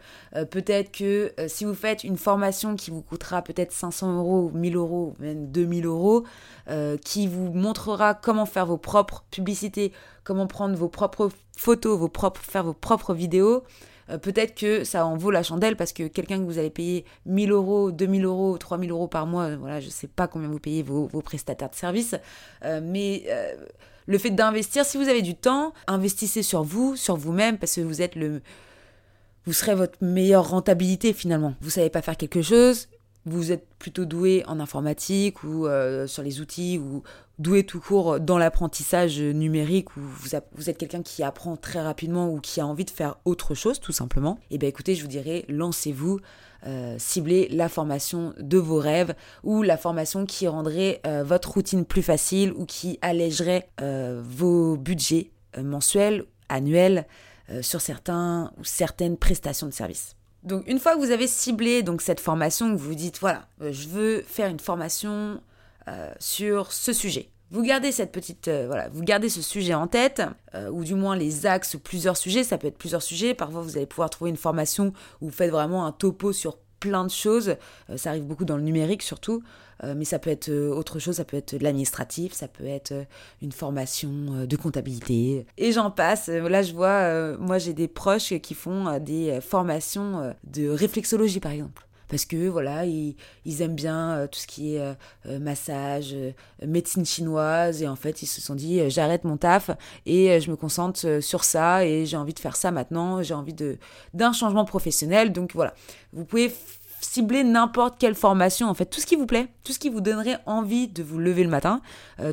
peut-être 0.50 0.90
que 0.92 1.32
si 1.46 1.64
vous 1.64 1.74
faites 1.74 2.04
une 2.04 2.16
formation 2.16 2.76
qui 2.76 2.90
vous 2.90 3.02
coûtera 3.02 3.42
peut-être 3.42 3.72
500 3.72 4.18
euros, 4.18 4.50
1000 4.54 4.76
euros, 4.76 5.14
même 5.18 5.50
2000 5.50 5.86
euros, 5.86 6.24
qui 7.02 7.26
vous 7.26 7.52
montrera 7.52 8.14
comment 8.14 8.46
faire 8.46 8.66
vos 8.66 8.78
propres 8.78 9.24
publicités, 9.30 9.92
comment 10.24 10.46
prendre 10.46 10.76
vos 10.76 10.88
propres 10.88 11.30
photos, 11.56 11.98
vos 11.98 12.08
propres, 12.08 12.40
faire 12.40 12.64
vos 12.64 12.74
propres 12.74 13.14
vidéos, 13.14 13.64
euh, 14.10 14.18
peut-être 14.18 14.54
que 14.54 14.84
ça 14.84 15.06
en 15.06 15.16
vaut 15.16 15.30
la 15.30 15.42
chandelle 15.42 15.76
parce 15.76 15.92
que 15.92 16.06
quelqu'un 16.06 16.38
que 16.38 16.44
vous 16.44 16.58
allez 16.58 16.70
payer 16.70 17.04
1000 17.26 17.50
euros, 17.50 17.90
2000 17.90 18.24
euros, 18.24 18.58
3000 18.58 18.90
euros 18.90 19.08
par 19.08 19.26
mois, 19.26 19.44
euh, 19.44 19.56
voilà, 19.56 19.80
je 19.80 19.88
sais 19.88 20.06
pas 20.06 20.28
combien 20.28 20.48
vous 20.48 20.60
payez 20.60 20.82
vos, 20.82 21.08
prestataires 21.22 21.70
de 21.70 21.74
services, 21.74 22.14
euh, 22.64 22.80
mais 22.82 23.26
le 24.08 24.18
fait 24.18 24.30
d'investir, 24.30 24.84
si 24.84 24.96
vous 24.96 25.08
avez 25.08 25.22
du 25.22 25.34
temps, 25.34 25.72
investissez 25.88 26.42
sur 26.42 26.62
vous, 26.62 26.94
sur 26.94 27.16
vous-même, 27.16 27.58
parce 27.58 27.74
que 27.74 27.80
vous 27.80 28.02
êtes 28.02 28.14
le, 28.14 28.40
vous 29.44 29.52
serez 29.52 29.74
votre 29.74 29.98
meilleure 30.00 30.48
rentabilité 30.48 31.12
finalement. 31.12 31.54
Vous 31.60 31.70
savez 31.70 31.90
pas 31.90 32.02
faire 32.02 32.16
quelque 32.16 32.42
chose, 32.42 32.88
vous 33.24 33.50
êtes 33.50 33.66
plutôt 33.80 34.04
doué 34.04 34.44
en 34.46 34.60
informatique 34.60 35.42
ou 35.42 35.66
sur 36.06 36.22
les 36.22 36.40
outils 36.40 36.78
ou 36.78 37.02
doué 37.38 37.64
tout 37.64 37.80
court 37.80 38.18
dans 38.18 38.38
l'apprentissage 38.38 39.20
numérique 39.20 39.88
vous, 39.96 40.10
vous 40.54 40.70
êtes 40.70 40.78
quelqu'un 40.78 41.02
qui 41.02 41.22
apprend 41.22 41.56
très 41.56 41.80
rapidement 41.80 42.30
ou 42.30 42.40
qui 42.40 42.60
a 42.60 42.66
envie 42.66 42.84
de 42.84 42.90
faire 42.90 43.16
autre 43.24 43.54
chose 43.54 43.80
tout 43.80 43.92
simplement, 43.92 44.38
et 44.50 44.54
eh 44.54 44.58
bien 44.58 44.68
écoutez, 44.68 44.94
je 44.94 45.02
vous 45.02 45.08
dirais, 45.08 45.44
lancez-vous, 45.48 46.20
euh, 46.66 46.96
ciblez 46.98 47.48
la 47.48 47.68
formation 47.68 48.34
de 48.38 48.58
vos 48.58 48.78
rêves 48.78 49.14
ou 49.44 49.62
la 49.62 49.76
formation 49.76 50.26
qui 50.26 50.48
rendrait 50.48 51.00
euh, 51.06 51.22
votre 51.22 51.52
routine 51.52 51.84
plus 51.84 52.02
facile 52.02 52.52
ou 52.54 52.64
qui 52.64 52.98
allégerait 53.02 53.68
euh, 53.80 54.22
vos 54.24 54.76
budgets 54.76 55.30
mensuels, 55.62 56.24
annuels 56.48 57.06
sur 57.62 57.80
certains 57.80 58.50
ou 58.58 58.64
certaines 58.64 59.16
prestations 59.16 59.68
de 59.68 59.72
services. 59.72 60.16
Donc 60.42 60.64
une 60.66 60.80
fois 60.80 60.94
que 60.94 60.98
vous 60.98 61.12
avez 61.12 61.28
ciblé 61.28 61.84
donc 61.84 62.02
cette 62.02 62.18
formation, 62.18 62.72
vous 62.72 62.88
vous 62.88 62.94
dites 62.94 63.20
voilà, 63.20 63.46
je 63.60 63.88
veux 63.88 64.22
faire 64.22 64.48
une 64.48 64.58
formation 64.58 65.40
euh, 65.88 66.10
sur 66.18 66.72
ce 66.72 66.92
sujet. 66.92 67.30
Vous 67.52 67.62
gardez 67.62 67.92
cette 67.92 68.10
petite, 68.10 68.48
euh, 68.48 68.66
voilà, 68.66 68.88
vous 68.88 69.04
gardez 69.04 69.28
ce 69.28 69.40
sujet 69.40 69.72
en 69.72 69.86
tête, 69.86 70.20
euh, 70.56 70.68
ou 70.68 70.82
du 70.82 70.96
moins 70.96 71.14
les 71.14 71.46
axes, 71.46 71.76
plusieurs 71.76 72.16
sujets. 72.16 72.42
Ça 72.42 72.58
peut 72.58 72.66
être 72.66 72.76
plusieurs 72.76 73.02
sujets. 73.02 73.34
Parfois, 73.34 73.60
vous 73.60 73.76
allez 73.76 73.86
pouvoir 73.86 74.10
trouver 74.10 74.30
une 74.30 74.36
formation 74.36 74.92
où 75.20 75.26
vous 75.26 75.30
faites 75.30 75.52
vraiment 75.52 75.86
un 75.86 75.92
topo 75.92 76.32
sur 76.32 76.58
plein 76.80 77.04
de 77.04 77.10
choses. 77.10 77.54
ça 77.94 78.10
arrive 78.10 78.24
beaucoup 78.24 78.44
dans 78.44 78.56
le 78.56 78.62
numérique 78.62 79.02
surtout, 79.02 79.42
mais 79.82 80.04
ça 80.04 80.18
peut 80.18 80.28
être 80.28 80.52
autre 80.52 80.98
chose. 80.98 81.16
Ça 81.16 81.24
peut 81.24 81.38
être 81.38 81.56
de 81.56 81.62
l'administratif, 81.64 82.34
ça 82.34 82.48
peut 82.48 82.66
être 82.66 82.92
une 83.40 83.50
formation 83.50 84.44
de 84.46 84.56
comptabilité, 84.56 85.46
et 85.56 85.72
j'en 85.72 85.90
passe. 85.90 86.28
Là, 86.28 86.62
je 86.62 86.74
vois, 86.74 87.38
moi, 87.38 87.56
j'ai 87.56 87.72
des 87.72 87.88
proches 87.88 88.38
qui 88.40 88.54
font 88.54 88.98
des 88.98 89.40
formations 89.40 90.34
de 90.44 90.68
réflexologie, 90.68 91.40
par 91.40 91.52
exemple 91.52 91.85
parce 92.08 92.24
que 92.24 92.48
voilà, 92.48 92.84
ils, 92.86 93.16
aiment 93.60 93.74
bien 93.74 94.10
euh, 94.10 94.26
tout 94.26 94.38
ce 94.38 94.46
qui 94.46 94.74
est 94.74 94.80
euh, 94.80 94.94
euh, 95.26 95.38
massage, 95.38 96.14
médecine 96.64 97.04
chinoise, 97.04 97.82
et 97.82 97.88
en 97.88 97.96
fait, 97.96 98.22
ils 98.22 98.26
se 98.26 98.40
sont 98.40 98.54
dit 98.54 98.88
j'arrête 98.90 99.24
mon 99.24 99.36
taf 99.36 99.70
et 100.04 100.40
je 100.40 100.50
me 100.50 100.56
concentre 100.56 101.20
sur 101.20 101.44
ça 101.44 101.84
et 101.84 102.06
j'ai 102.06 102.16
envie 102.16 102.34
de 102.34 102.38
faire 102.38 102.56
ça 102.56 102.70
maintenant, 102.70 103.22
j'ai 103.22 103.34
envie 103.34 103.54
de 103.54 103.78
d'un 104.14 104.32
changement 104.32 104.64
professionnel. 104.64 105.32
Donc 105.32 105.52
voilà, 105.54 105.74
vous 106.12 106.24
pouvez 106.24 106.52
cibler 107.00 107.44
n'importe 107.44 107.98
quelle 107.98 108.14
formation, 108.14 108.68
en 108.68 108.74
fait, 108.74 108.86
tout 108.86 109.00
ce 109.00 109.06
qui 109.06 109.16
vous 109.16 109.26
plaît, 109.26 109.48
tout 109.64 109.72
ce 109.72 109.78
qui 109.78 109.88
vous 109.88 110.00
donnerait 110.00 110.38
envie 110.46 110.88
de 110.88 111.02
vous 111.02 111.18
lever 111.18 111.44
le 111.44 111.50
matin, 111.50 111.80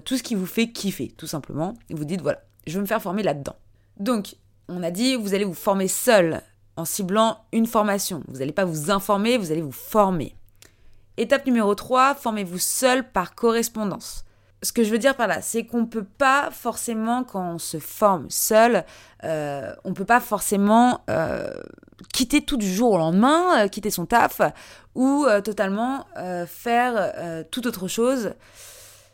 tout 0.06 0.18
ce 0.18 0.24
qui 0.24 0.36
vous 0.36 0.46
fait 0.46 0.72
kiffer, 0.72 1.14
tout 1.18 1.28
simplement. 1.28 1.74
Et 1.90 1.96
vous 1.96 2.06
dites 2.06 2.22
voilà, 2.22 2.42
je 2.66 2.76
veux 2.76 2.82
me 2.82 2.88
faire 2.88 3.02
former 3.02 3.24
là-dedans. 3.24 3.56
Donc, 4.00 4.36
on 4.70 4.82
a 4.84 4.92
dit, 4.92 5.16
vous 5.16 5.34
allez 5.34 5.44
vous 5.44 5.54
former 5.54 5.88
seul 5.88 6.42
en 6.76 6.86
ciblant 6.86 7.46
une 7.52 7.68
formation. 7.68 8.24
Vous 8.28 8.40
n'allez 8.40 8.52
pas 8.52 8.66
vous 8.66 8.92
informer, 8.92 9.38
vous 9.38 9.52
allez 9.52 9.62
vous 9.62 9.72
former. 9.72 10.36
Étape 11.18 11.46
numéro 11.46 11.76
3, 11.76 12.16
formez-vous 12.16 12.58
seul 12.58 13.10
par 13.10 13.36
correspondance. 13.36 14.26
Ce 14.64 14.72
que 14.72 14.84
je 14.84 14.90
veux 14.90 14.98
dire 14.98 15.16
par 15.16 15.28
là, 15.28 15.42
c'est 15.42 15.66
qu'on 15.66 15.82
ne 15.82 15.86
peut 15.86 16.06
pas 16.06 16.50
forcément, 16.52 17.24
quand 17.24 17.56
on 17.56 17.60
se 17.60 17.80
forme 17.80 18.30
seul, 18.30 18.86
euh, 19.24 19.74
on 19.84 19.90
ne 19.90 19.94
peut 19.94 20.06
pas 20.06 20.22
forcément 20.22 21.02
euh, 21.10 21.52
quitter 22.14 22.42
tout 22.42 22.58
du 22.58 22.74
jour 22.74 22.94
au 22.94 22.98
lendemain, 22.98 23.66
euh, 23.66 23.68
quitter 23.68 23.92
son 23.92 24.06
taf, 24.06 24.42
ou 24.96 25.26
totalement 25.44 26.06
faire 26.46 27.14
toute 27.50 27.66
autre 27.66 27.88
chose. 27.88 28.34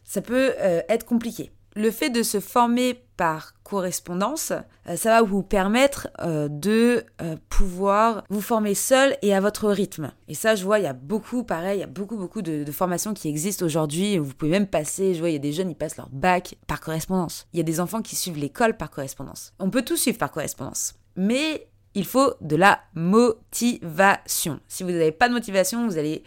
Ça 0.03 0.21
peut 0.21 0.53
être 0.59 1.05
compliqué 1.05 1.53
le 1.75 1.91
fait 1.91 2.09
de 2.09 2.23
se 2.23 2.39
former 2.39 3.05
par 3.15 3.53
correspondance, 3.69 4.51
euh, 4.87 4.95
ça 4.95 5.11
va 5.11 5.21
vous 5.21 5.43
permettre 5.43 6.07
euh, 6.21 6.47
de 6.49 7.05
euh, 7.21 7.35
pouvoir 7.49 8.23
vous 8.29 8.41
former 8.41 8.73
seul 8.73 9.15
et 9.21 9.35
à 9.35 9.41
votre 9.41 9.69
rythme. 9.69 10.11
Et 10.27 10.33
ça, 10.33 10.55
je 10.55 10.63
vois, 10.63 10.79
il 10.79 10.83
y 10.83 10.87
a 10.87 10.93
beaucoup, 10.93 11.43
pareil, 11.43 11.77
il 11.77 11.81
y 11.81 11.83
a 11.83 11.87
beaucoup, 11.87 12.17
beaucoup 12.17 12.41
de, 12.41 12.65
formations 12.71 13.13
qui 13.13 13.27
existent 13.29 13.65
aujourd'hui. 13.65 14.17
Vous 14.17 14.33
pouvez 14.33 14.51
même 14.51 14.67
passer, 14.67 15.13
je 15.13 15.19
vois, 15.19 15.29
il 15.29 15.33
y 15.33 15.35
a 15.35 15.39
des 15.39 15.53
jeunes, 15.53 15.69
ils 15.69 15.75
passent 15.75 15.97
leur 15.97 16.09
bac 16.09 16.55
par 16.65 16.79
correspondance. 16.79 17.47
Il 17.53 17.57
y 17.57 17.59
a 17.59 17.63
des 17.63 17.79
enfants 17.79 18.01
qui 18.01 18.15
suivent 18.15 18.37
l'école 18.37 18.75
par 18.75 18.89
correspondance. 18.89 19.53
On 19.59 19.69
peut 19.69 19.83
tout 19.83 19.97
suivre 19.97 20.17
par 20.17 20.31
correspondance. 20.31 20.95
Mais 21.15 21.67
il 21.93 22.05
faut 22.05 22.33
de 22.41 22.55
la 22.55 22.79
motivation. 22.95 24.59
Si 24.67 24.83
vous 24.83 24.91
n'avez 24.91 25.11
pas 25.11 25.27
de 25.27 25.33
motivation, 25.33 25.87
vous 25.87 25.97
allez 25.97 26.23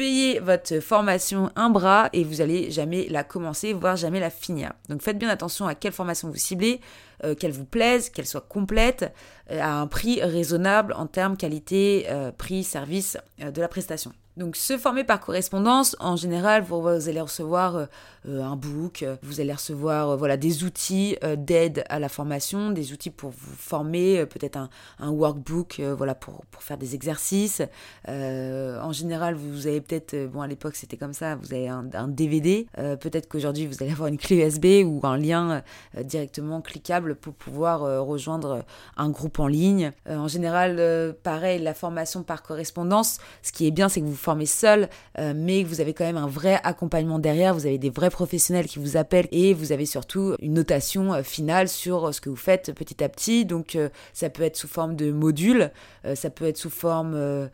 payez 0.00 0.38
votre 0.38 0.80
formation 0.80 1.50
un 1.56 1.68
bras 1.68 2.08
et 2.14 2.24
vous 2.24 2.40
allez 2.40 2.70
jamais 2.70 3.06
la 3.10 3.22
commencer, 3.22 3.74
voire 3.74 3.96
jamais 3.96 4.18
la 4.18 4.30
finir. 4.30 4.72
Donc 4.88 5.02
faites 5.02 5.18
bien 5.18 5.28
attention 5.28 5.66
à 5.66 5.74
quelle 5.74 5.92
formation 5.92 6.30
vous 6.30 6.38
ciblez, 6.38 6.80
euh, 7.22 7.34
qu'elle 7.34 7.52
vous 7.52 7.66
plaise, 7.66 8.08
qu'elle 8.08 8.24
soit 8.24 8.40
complète, 8.40 9.12
euh, 9.50 9.60
à 9.60 9.78
un 9.78 9.86
prix 9.86 10.22
raisonnable 10.22 10.94
en 10.94 11.06
termes 11.06 11.36
qualité, 11.36 12.06
euh, 12.08 12.32
prix, 12.32 12.64
service 12.64 13.18
de 13.38 13.60
la 13.60 13.68
prestation. 13.68 14.12
Donc 14.40 14.56
se 14.56 14.78
former 14.78 15.04
par 15.04 15.20
correspondance, 15.20 15.96
en 16.00 16.16
général, 16.16 16.62
vous, 16.62 16.88
allez 16.88 17.20
recevoir 17.20 17.76
euh, 17.76 17.84
euh, 18.26 18.42
un 18.42 18.56
book, 18.56 19.04
vous 19.22 19.38
allez 19.38 19.52
recevoir 19.52 20.08
euh, 20.08 20.16
voilà, 20.16 20.38
des 20.38 20.64
outils 20.64 21.18
d'aide 21.36 21.84
à 21.90 21.98
la 21.98 22.08
formation, 22.08 22.70
des 22.70 22.94
outils 22.94 23.10
pour 23.10 23.32
vous 23.32 23.54
former, 23.54 24.24
peut-être 24.24 24.56
un, 24.98 25.10
workbook 25.10 25.82
voilà, 25.94 26.14
pour, 26.14 26.46
pour, 26.50 26.62
faire 26.62 26.78
des 26.78 26.94
exercices. 26.94 27.60
en 28.08 28.92
général, 28.92 29.34
vous 29.34 29.66
avez 29.66 29.82
peut-être, 29.82 30.30
bon 30.32 30.40
à 30.40 30.46
l'époque 30.46 30.74
c'était 30.74 30.96
comme 30.96 31.12
ça, 31.12 31.34
vous 31.34 31.52
avez 31.52 31.68
un, 31.68 31.84
un 31.92 32.08
DVD, 32.08 32.66
peut-être 32.74 33.28
qu'aujourd'hui 33.28 33.66
vous 33.66 33.82
allez 33.82 33.92
avoir 33.92 34.08
une 34.08 34.16
clé 34.16 34.36
USB 34.36 34.86
ou 34.86 35.00
un 35.02 35.18
lien 35.18 35.62
directement 36.02 36.62
cliquable 36.62 37.14
pour 37.14 37.34
pouvoir 37.34 37.80
rejoindre 38.06 38.64
un 38.96 39.10
groupe 39.10 39.38
en 39.38 39.48
ligne. 39.48 39.92
en 40.08 40.28
général, 40.28 41.14
pareil, 41.22 41.60
la 41.60 41.74
formation 41.74 42.22
par 42.22 42.42
correspondance, 42.42 43.18
ce 43.42 43.52
qui 43.52 43.66
est 43.66 43.70
bien 43.70 43.90
c'est 43.90 44.00
que 44.00 44.06
vous 44.06 44.14
formez 44.30 44.46
seul, 44.46 44.88
euh, 45.18 45.32
mais 45.34 45.64
vous 45.64 45.80
avez 45.80 45.92
quand 45.92 46.04
même 46.04 46.16
un 46.16 46.28
vrai 46.28 46.60
accompagnement 46.62 47.18
derrière, 47.18 47.52
vous 47.52 47.66
avez 47.66 47.78
des 47.78 47.90
vrais 47.90 48.10
professionnels 48.10 48.66
qui 48.66 48.78
vous 48.78 48.96
appellent 48.96 49.26
et 49.32 49.54
vous 49.54 49.72
avez 49.72 49.86
surtout 49.86 50.36
une 50.38 50.52
notation 50.54 51.12
euh, 51.14 51.22
finale 51.24 51.68
sur 51.68 52.06
euh, 52.06 52.12
ce 52.12 52.20
que 52.20 52.30
vous 52.30 52.36
faites 52.36 52.72
petit 52.72 53.02
à 53.02 53.08
petit. 53.08 53.44
Donc 53.44 53.76
ça 54.12 54.30
peut 54.30 54.44
être 54.44 54.56
sous 54.56 54.68
forme 54.68 54.94
de 54.94 55.10
module, 55.10 55.72
ça 56.14 56.30
peut 56.30 56.44
être 56.44 56.56
sous 56.56 56.70
forme 56.70 57.48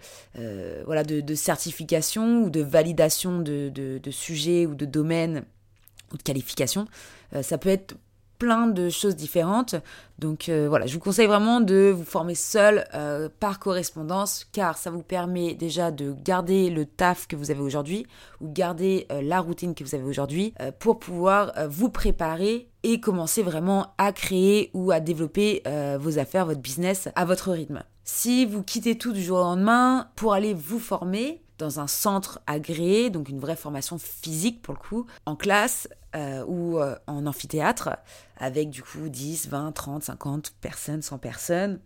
voilà, 0.85 1.05
de, 1.05 1.35
certification 1.35 2.43
ou 2.43 2.51
de 2.51 2.61
validation 2.61 3.41
de, 3.41 3.71
de, 3.71 4.11
sujets 4.11 4.67
ou 4.67 4.75
de 4.75 4.85
domaines 4.85 5.45
ou 6.13 6.17
de 6.17 6.23
qualifications. 6.23 6.87
ça 7.43 7.59
peut 7.59 7.69
être 7.69 7.95
plein 8.39 8.67
de 8.67 8.89
choses 8.89 9.17
différentes. 9.17 9.75
Donc 10.19 10.49
euh, 10.49 10.67
voilà, 10.69 10.87
je 10.87 10.95
vous 10.95 11.01
conseille 11.01 11.27
vraiment 11.27 11.61
de 11.61 11.93
vous 11.95 12.05
former 12.05 12.35
seul 12.35 12.87
euh, 12.95 13.29
par 13.41 13.59
correspondance 13.59 14.47
car 14.53 14.79
ça 14.79 14.91
vous 14.91 15.03
permet 15.03 15.55
déjà 15.55 15.91
de 15.91 16.15
garder 16.25 16.71
le 16.71 16.87
taf 16.87 17.27
que 17.27 17.37
vous 17.37 17.51
avez 17.51 17.61
aujourd'hui 17.61 18.07
ou 18.41 18.51
garder 18.51 19.07
euh, 19.13 19.21
la 19.23 19.41
routine 19.41 19.75
que 19.75 19.85
vous 19.85 19.95
avez 19.95 20.05
aujourd'hui 20.05 20.55
pour 20.79 20.99
pouvoir 20.99 21.53
vous 21.69 21.91
préparer 21.91 22.69
et 22.83 23.01
commencer 23.01 23.43
vraiment 23.43 23.95
à 23.99 24.13
créer 24.13 24.71
ou 24.75 24.91
à 24.91 25.01
développer 25.01 25.63
vos 25.99 26.19
affaires, 26.19 26.47
votre 26.47 26.61
business 26.61 27.09
à 27.15 27.25
votre 27.25 27.51
rythme. 27.51 27.83
Si 28.05 28.47
vous 28.47 28.63
quittez 28.63 28.97
tout 28.97 29.13
du 29.13 29.23
jour 29.23 29.39
au 29.39 29.43
lendemain 29.43 30.09
pour 30.15 30.33
aller 30.33 30.55
vous 30.55 30.79
former, 30.79 31.43
dans 31.59 31.81
un 31.81 31.87
centre 31.87 32.41
agréé, 32.47 33.11
donc 33.11 33.29
une 33.29 33.41
vraie 33.41 33.57
formation 33.57 33.99
physique 33.99 34.63
pour 34.63 34.75
le 34.75 34.81
coup, 34.81 35.07
en 35.25 35.37
classe 35.37 35.89
euh, 36.15 36.45
ou 36.47 36.79
euh, 36.79 36.97
en 37.07 37.27
amphithéâtre, 37.27 37.91
avec 38.39 38.71
du 38.71 38.83
coup 38.83 39.09
10, 39.09 39.49
20, 39.49 39.73
30, 39.73 40.05
50 40.05 40.53
personnes, 40.61 41.03
100 41.03 41.19
personnes. 41.19 41.81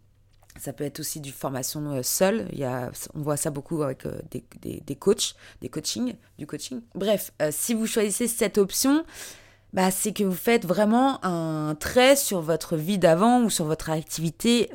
Ça 0.59 0.73
peut 0.73 0.85
être 0.85 1.01
aussi 1.01 1.21
du 1.21 1.31
formation 1.31 1.93
euh, 1.93 2.03
seule. 2.03 2.49
Il 2.53 2.59
y 2.59 2.65
a, 2.65 2.91
on 3.15 3.23
voit 3.23 3.37
ça 3.37 3.51
beaucoup 3.51 3.83
avec 3.83 4.07
des, 4.31 4.81
des, 4.85 4.97
coachs, 4.97 5.35
des 5.61 5.69
coachings, 5.69 6.15
du 6.39 6.47
coaching. 6.47 6.81
Bref, 6.95 7.33
si 7.51 7.75
vous 7.75 7.87
choisissez 7.87 8.29
cette 8.29 8.59
option, 8.59 9.05
bah, 9.73 9.91
c'est 9.91 10.13
que 10.13 10.25
vous 10.25 10.33
faites 10.33 10.67
vraiment 10.67 11.25
un 11.25 11.77
trait 11.77 12.17
sur 12.17 12.41
votre 12.41 12.77
vie 12.77 12.99
d'avant 12.99 13.43
ou 13.43 13.51
sur 13.51 13.65
votre 13.65 13.91
activité 13.91 14.71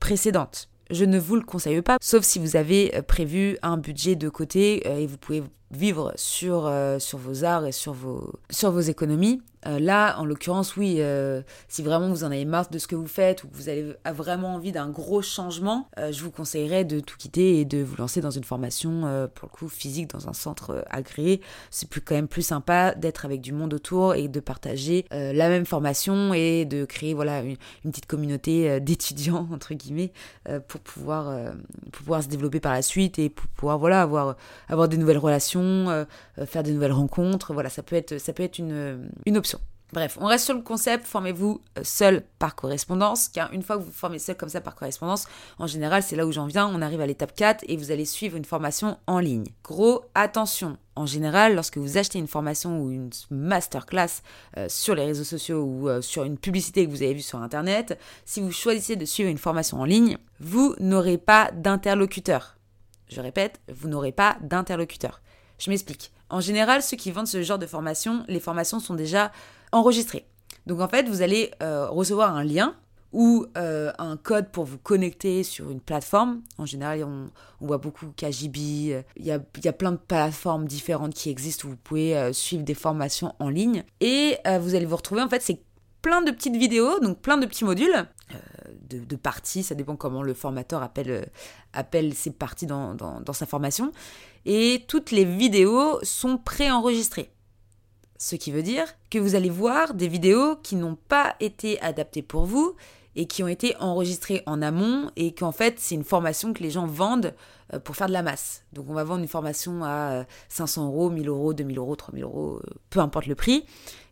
précédente. 0.00 0.69
Je 0.90 1.04
ne 1.04 1.18
vous 1.18 1.36
le 1.36 1.42
conseille 1.42 1.82
pas, 1.82 1.98
sauf 2.02 2.24
si 2.24 2.38
vous 2.38 2.56
avez 2.56 2.94
euh, 2.96 3.02
prévu 3.02 3.56
un 3.62 3.76
budget 3.76 4.16
de 4.16 4.28
côté 4.28 4.82
euh, 4.86 4.98
et 4.98 5.06
vous 5.06 5.18
pouvez 5.18 5.42
vivre 5.70 6.12
sur, 6.16 6.66
euh, 6.66 6.98
sur 6.98 7.18
vos 7.18 7.44
arts 7.44 7.66
et 7.66 7.72
sur 7.72 7.92
vos, 7.92 8.32
sur 8.50 8.70
vos 8.72 8.80
économies. 8.80 9.40
Euh, 9.66 9.78
là, 9.78 10.18
en 10.18 10.24
l'occurrence, 10.24 10.74
oui, 10.76 10.96
euh, 11.00 11.42
si 11.68 11.82
vraiment 11.82 12.08
vous 12.08 12.24
en 12.24 12.28
avez 12.28 12.46
marre 12.46 12.70
de 12.70 12.78
ce 12.78 12.86
que 12.86 12.96
vous 12.96 13.06
faites 13.06 13.44
ou 13.44 13.48
que 13.48 13.54
vous 13.54 13.68
avez 13.68 13.94
vraiment 14.06 14.54
envie 14.54 14.72
d'un 14.72 14.88
gros 14.88 15.20
changement, 15.20 15.88
je 15.98 16.22
vous 16.22 16.30
conseillerais 16.30 16.84
de 16.84 16.98
tout 17.00 17.16
quitter 17.18 17.60
et 17.60 17.64
de 17.66 17.82
vous 17.82 17.96
lancer 17.96 18.22
dans 18.22 18.30
une 18.30 18.44
formation, 18.44 19.28
pour 19.34 19.50
le 19.52 19.56
coup, 19.56 19.68
physique 19.68 20.08
dans 20.08 20.28
un 20.28 20.32
centre 20.32 20.82
agréé. 20.88 21.42
C'est 21.70 21.86
quand 22.00 22.14
même 22.14 22.26
plus 22.26 22.42
sympa 22.42 22.94
d'être 22.94 23.26
avec 23.26 23.42
du 23.42 23.52
monde 23.52 23.74
autour 23.74 24.14
et 24.14 24.28
de 24.28 24.40
partager 24.40 25.04
la 25.10 25.50
même 25.50 25.66
formation 25.66 26.32
et 26.32 26.64
de 26.64 26.86
créer 26.86 27.12
voilà, 27.12 27.42
une, 27.42 27.56
une 27.84 27.90
petite 27.90 28.06
communauté 28.06 28.80
d'étudiants, 28.80 29.46
entre 29.52 29.74
guillemets, 29.74 30.12
pour, 30.68 30.80
pouvoir, 30.80 31.52
pour 31.92 32.02
pouvoir 32.02 32.22
se 32.22 32.28
développer 32.28 32.60
par 32.60 32.72
la 32.72 32.82
suite 32.82 33.18
et 33.18 33.28
pour 33.28 33.46
pouvoir 33.48 33.78
voilà, 33.78 34.00
avoir, 34.00 34.36
avoir 34.68 34.88
des 34.88 34.96
nouvelles 34.96 35.18
relations 35.18 35.59
euh, 35.62 36.04
faire 36.46 36.62
de 36.62 36.70
nouvelles 36.70 36.92
rencontres. 36.92 37.52
Voilà, 37.52 37.68
ça 37.68 37.82
peut 37.82 37.96
être, 37.96 38.18
ça 38.18 38.32
peut 38.32 38.42
être 38.42 38.58
une, 38.58 39.10
une 39.26 39.36
option. 39.36 39.60
Bref, 39.92 40.18
on 40.20 40.26
reste 40.26 40.44
sur 40.44 40.54
le 40.54 40.62
concept, 40.62 41.04
formez-vous 41.04 41.60
seul 41.82 42.22
par 42.38 42.54
correspondance, 42.54 43.28
car 43.28 43.52
une 43.52 43.62
fois 43.62 43.76
que 43.76 43.82
vous 43.82 43.90
formez 43.90 44.20
seul 44.20 44.36
comme 44.36 44.48
ça 44.48 44.60
par 44.60 44.76
correspondance, 44.76 45.26
en 45.58 45.66
général, 45.66 46.04
c'est 46.04 46.14
là 46.14 46.26
où 46.26 46.32
j'en 46.32 46.46
viens, 46.46 46.68
on 46.68 46.80
arrive 46.80 47.00
à 47.00 47.06
l'étape 47.06 47.34
4 47.34 47.64
et 47.66 47.76
vous 47.76 47.90
allez 47.90 48.04
suivre 48.04 48.36
une 48.36 48.44
formation 48.44 48.98
en 49.08 49.18
ligne. 49.18 49.46
Gros, 49.64 50.04
attention, 50.14 50.78
en 50.94 51.06
général, 51.06 51.56
lorsque 51.56 51.78
vous 51.78 51.98
achetez 51.98 52.20
une 52.20 52.28
formation 52.28 52.80
ou 52.80 52.92
une 52.92 53.10
masterclass 53.30 54.22
euh, 54.56 54.66
sur 54.68 54.94
les 54.94 55.04
réseaux 55.04 55.24
sociaux 55.24 55.64
ou 55.64 55.88
euh, 55.88 56.00
sur 56.00 56.22
une 56.22 56.38
publicité 56.38 56.86
que 56.86 56.90
vous 56.90 57.02
avez 57.02 57.14
vue 57.14 57.20
sur 57.20 57.42
Internet, 57.42 57.98
si 58.24 58.40
vous 58.40 58.52
choisissez 58.52 58.94
de 58.94 59.04
suivre 59.04 59.28
une 59.28 59.38
formation 59.38 59.80
en 59.80 59.84
ligne, 59.84 60.18
vous 60.38 60.76
n'aurez 60.78 61.18
pas 61.18 61.50
d'interlocuteur. 61.52 62.56
Je 63.08 63.20
répète, 63.20 63.60
vous 63.68 63.88
n'aurez 63.88 64.12
pas 64.12 64.36
d'interlocuteur. 64.40 65.20
Je 65.60 65.70
m'explique. 65.70 66.10
En 66.30 66.40
général, 66.40 66.82
ceux 66.82 66.96
qui 66.96 67.10
vendent 67.10 67.26
ce 67.26 67.42
genre 67.42 67.58
de 67.58 67.66
formation, 67.66 68.24
les 68.28 68.40
formations 68.40 68.80
sont 68.80 68.94
déjà 68.94 69.30
enregistrées. 69.72 70.24
Donc 70.66 70.80
en 70.80 70.88
fait, 70.88 71.06
vous 71.08 71.22
allez 71.22 71.52
euh, 71.62 71.88
recevoir 71.88 72.34
un 72.34 72.44
lien 72.44 72.74
ou 73.12 73.44
euh, 73.58 73.92
un 73.98 74.16
code 74.16 74.50
pour 74.50 74.64
vous 74.64 74.78
connecter 74.78 75.42
sur 75.42 75.70
une 75.70 75.80
plateforme. 75.80 76.40
En 76.58 76.64
général, 76.64 77.04
on, 77.04 77.30
voit 77.60 77.78
beaucoup 77.78 78.06
KGB. 78.16 79.04
Il 79.16 79.26
y, 79.26 79.32
a, 79.32 79.38
y 79.62 79.68
a, 79.68 79.72
plein 79.72 79.92
de 79.92 79.98
plateformes 79.98 80.66
différentes 80.66 81.12
qui 81.12 81.28
existent 81.28 81.68
où 81.68 81.72
vous 81.72 81.76
pouvez 81.76 82.16
euh, 82.16 82.32
suivre 82.32 82.62
des 82.64 82.74
formations 82.74 83.34
en 83.38 83.50
ligne. 83.50 83.84
Et 84.00 84.36
vous 84.60 84.74
allez 84.74 84.86
vous 84.86 84.96
retrouver, 84.96 85.22
en 85.22 85.28
fait, 85.28 85.42
c'est 85.42 85.60
plein 86.00 86.22
de 86.22 86.30
petites 86.30 86.56
vidéos, 86.56 87.00
donc 87.00 87.18
plein 87.18 87.36
de 87.36 87.44
petits 87.44 87.64
modules 87.64 88.06
de, 88.98 89.16
parties, 89.16 89.62
ça 89.62 89.74
dépend 89.74 89.96
comment 89.96 90.22
le 90.22 90.34
formateur 90.34 90.82
appelle, 90.82 91.10
euh, 91.10 91.24
appelle 91.72 92.14
ses 92.14 92.30
parties 92.30 92.66
dans, 92.66 93.22
sa 93.32 93.46
formation. 93.46 93.92
Et 94.46 94.84
toutes 94.88 95.10
les 95.10 95.24
vidéos 95.24 95.98
sont 96.02 96.38
préenregistrées. 96.38 97.30
Ce 98.18 98.36
qui 98.36 98.52
veut 98.52 98.62
dire 98.62 98.86
que 99.10 99.18
vous 99.18 99.34
allez 99.34 99.50
voir 99.50 99.94
des 99.94 100.08
vidéos 100.08 100.56
qui 100.56 100.76
n'ont 100.76 100.96
pas 100.96 101.36
été 101.40 101.80
adaptées 101.80 102.22
pour 102.22 102.44
vous 102.44 102.76
et 103.16 103.26
qui 103.26 103.42
ont 103.42 103.48
été 103.48 103.74
enregistrées 103.80 104.42
en 104.46 104.62
amont 104.62 105.10
et 105.16 105.34
qu'en 105.34 105.52
fait 105.52 105.78
c'est 105.78 105.94
une 105.94 106.04
formation 106.04 106.52
que 106.52 106.62
les 106.62 106.70
gens 106.70 106.86
vendent 106.86 107.34
euh, 107.72 107.80
pour 107.80 107.96
faire 107.96 108.06
de 108.08 108.12
la 108.12 108.22
masse. 108.22 108.62
Donc 108.72 108.86
on 108.88 108.94
va 108.94 109.04
vendre 109.04 109.22
une 109.22 109.28
formation 109.28 109.84
à 109.84 110.26
500 110.48 110.82
euh, 110.82 110.86
euros, 110.86 111.10
1000 111.10 111.28
euros, 111.28 111.54
2000 111.54 111.78
euros, 111.78 111.96
3000 111.96 112.22
euros, 112.22 112.60
peu 112.90 113.00
importe 113.00 113.26
le 113.26 113.34
prix. 113.34 113.64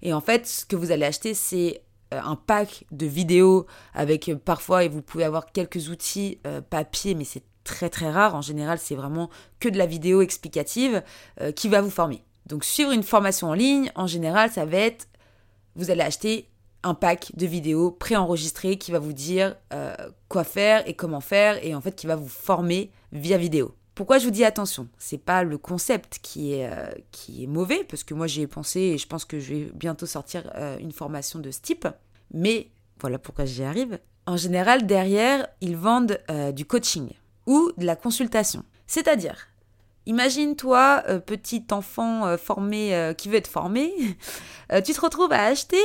Et 0.03 0.13
en 0.13 0.21
fait 0.21 0.47
ce 0.47 0.65
que 0.65 0.75
vous 0.75 0.91
allez 0.91 1.05
acheter 1.05 1.35
c'est 1.35 1.83
un 2.13 2.37
pack 2.37 2.85
de 2.91 3.07
vidéos 3.07 3.67
avec 3.95 4.29
euh, 4.29 4.37
parfois, 4.37 4.85
et 4.85 4.89
vous 4.89 5.03
pouvez 5.03 5.25
avoir 5.25 5.53
quelques 5.53 5.89
outils 5.89 6.39
euh, 6.47 6.61
papier, 6.61 7.15
mais 7.15 7.25
c'est 7.25 7.45
très 7.65 7.91
très 7.91 8.11
rare. 8.11 8.35
En 8.35 8.41
général, 8.41 8.79
c'est 8.79 8.95
vraiment 8.95 9.29
que 9.61 9.69
de 9.69 9.77
la 9.77 9.87
vidéo 9.87 10.23
explicative 10.23 11.03
qui 11.55 11.69
va 11.69 11.83
vous 11.83 11.91
former. 11.91 12.25
Donc 12.47 12.65
suivre 12.65 12.93
une 12.93 13.03
formation 13.03 13.49
en 13.49 13.53
ligne, 13.53 13.93
en 13.95 14.07
général, 14.07 14.51
ça 14.51 14.65
va 14.65 14.79
être, 14.79 15.07
vous 15.77 15.91
allez 15.91 16.01
acheter 16.01 16.49
un 16.83 16.95
pack 16.95 17.33
de 17.37 17.45
vidéos 17.45 17.91
préenregistrées 17.91 18.79
qui 18.79 18.91
va 18.91 18.99
vous 18.99 19.13
dire 19.13 19.55
quoi 20.29 20.45
faire 20.45 20.89
et 20.89 20.95
comment 20.95 21.21
faire, 21.21 21.63
et 21.63 21.75
en 21.75 21.83
fait 21.83 21.95
qui 21.95 22.07
va 22.07 22.17
vous 22.17 22.27
former 22.27 22.91
via 23.13 23.37
vidéo. 23.37 23.75
Pourquoi 23.99 24.19
je 24.19 24.27
vous 24.27 24.31
dis 24.31 24.45
attention? 24.45 24.87
C'est 24.97 25.19
pas 25.19 25.43
le 25.43 25.59
concept 25.59 26.21
qui 26.23 26.53
est, 26.53 26.71
euh, 26.71 26.89
qui 27.11 27.43
est 27.43 27.49
mauvais, 27.49 27.83
parce 27.83 28.05
que 28.05 28.15
moi 28.15 28.29
j'y 28.29 28.43
ai 28.43 28.47
pensé 28.47 28.79
et 28.79 28.97
je 28.97 29.09
pense 29.09 29.25
que 29.25 29.41
je 29.41 29.53
vais 29.53 29.71
bientôt 29.75 30.07
sortir 30.07 30.49
euh, 30.55 30.79
une 30.79 30.93
formation 30.93 31.41
de 31.41 31.51
ce 31.51 31.61
type. 31.61 31.89
Mais 32.33 32.69
voilà 33.01 33.19
pourquoi 33.19 33.45
j'y 33.45 33.65
arrive. 33.65 33.99
En 34.27 34.37
général, 34.37 34.87
derrière, 34.87 35.49
ils 35.61 35.77
vendent 35.77 36.21
euh, 36.31 36.53
du 36.53 36.65
coaching 36.65 37.11
ou 37.49 37.73
de 37.77 37.85
la 37.85 37.97
consultation. 37.97 38.63
C'est-à-dire, 38.87 39.49
imagine-toi, 40.07 41.03
petit 41.27 41.65
enfant 41.73 42.37
formé 42.39 43.13
qui 43.19 43.29
veut 43.29 43.35
être 43.39 43.49
formé, 43.49 43.93
tu 44.85 44.93
te 44.93 45.01
retrouves 45.01 45.33
à 45.33 45.47
acheter 45.47 45.83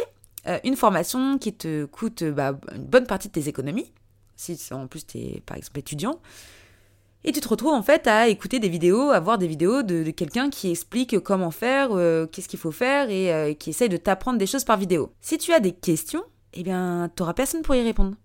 une 0.64 0.76
formation 0.76 1.40
qui 1.40 1.52
te 1.52 1.86
coûte 1.86 2.24
bah, 2.24 2.60
une 2.76 2.86
bonne 2.86 3.08
partie 3.08 3.30
de 3.30 3.34
tes 3.34 3.48
économies, 3.48 3.92
si 4.36 4.56
en 4.72 4.86
plus 4.86 5.04
tu 5.04 5.18
es 5.18 5.44
par 5.48 5.58
exemple 5.58 5.80
étudiant. 5.80 6.20
Et 7.26 7.32
tu 7.32 7.40
te 7.40 7.48
retrouves 7.48 7.74
en 7.74 7.84
fait 7.84 8.06
à 8.08 8.28
écouter 8.28 8.60
des 8.60 8.70
vidéos, 8.70 9.12
à 9.12 9.20
voir 9.20 9.38
des 9.38 9.48
vidéos 9.48 9.82
de, 9.82 10.10
quelqu'un 10.12 10.50
qui 10.50 10.70
explique 10.72 11.20
comment 11.20 11.52
faire, 11.52 11.90
euh, 11.92 12.26
qu'est-ce 12.28 12.50
qu'il 12.50 12.60
faut 12.60 12.72
faire 12.72 13.10
et 13.10 13.34
euh, 13.34 13.54
qui 13.54 13.70
essaye 13.70 13.90
de 13.90 13.98
t'apprendre 13.98 14.38
des 14.38 14.46
choses 14.46 14.66
par 14.66 14.78
vidéo. 14.78 15.14
Si 15.22 15.38
tu 15.38 15.54
as 15.54 15.62
des 15.62 15.72
questions, 15.72 16.24
eh 16.54 16.64
bien, 16.64 17.10
t'auras 17.16 17.34
personne 17.34 17.62
pour 17.62 17.76
y 17.76 17.82
répondre. 17.82 18.16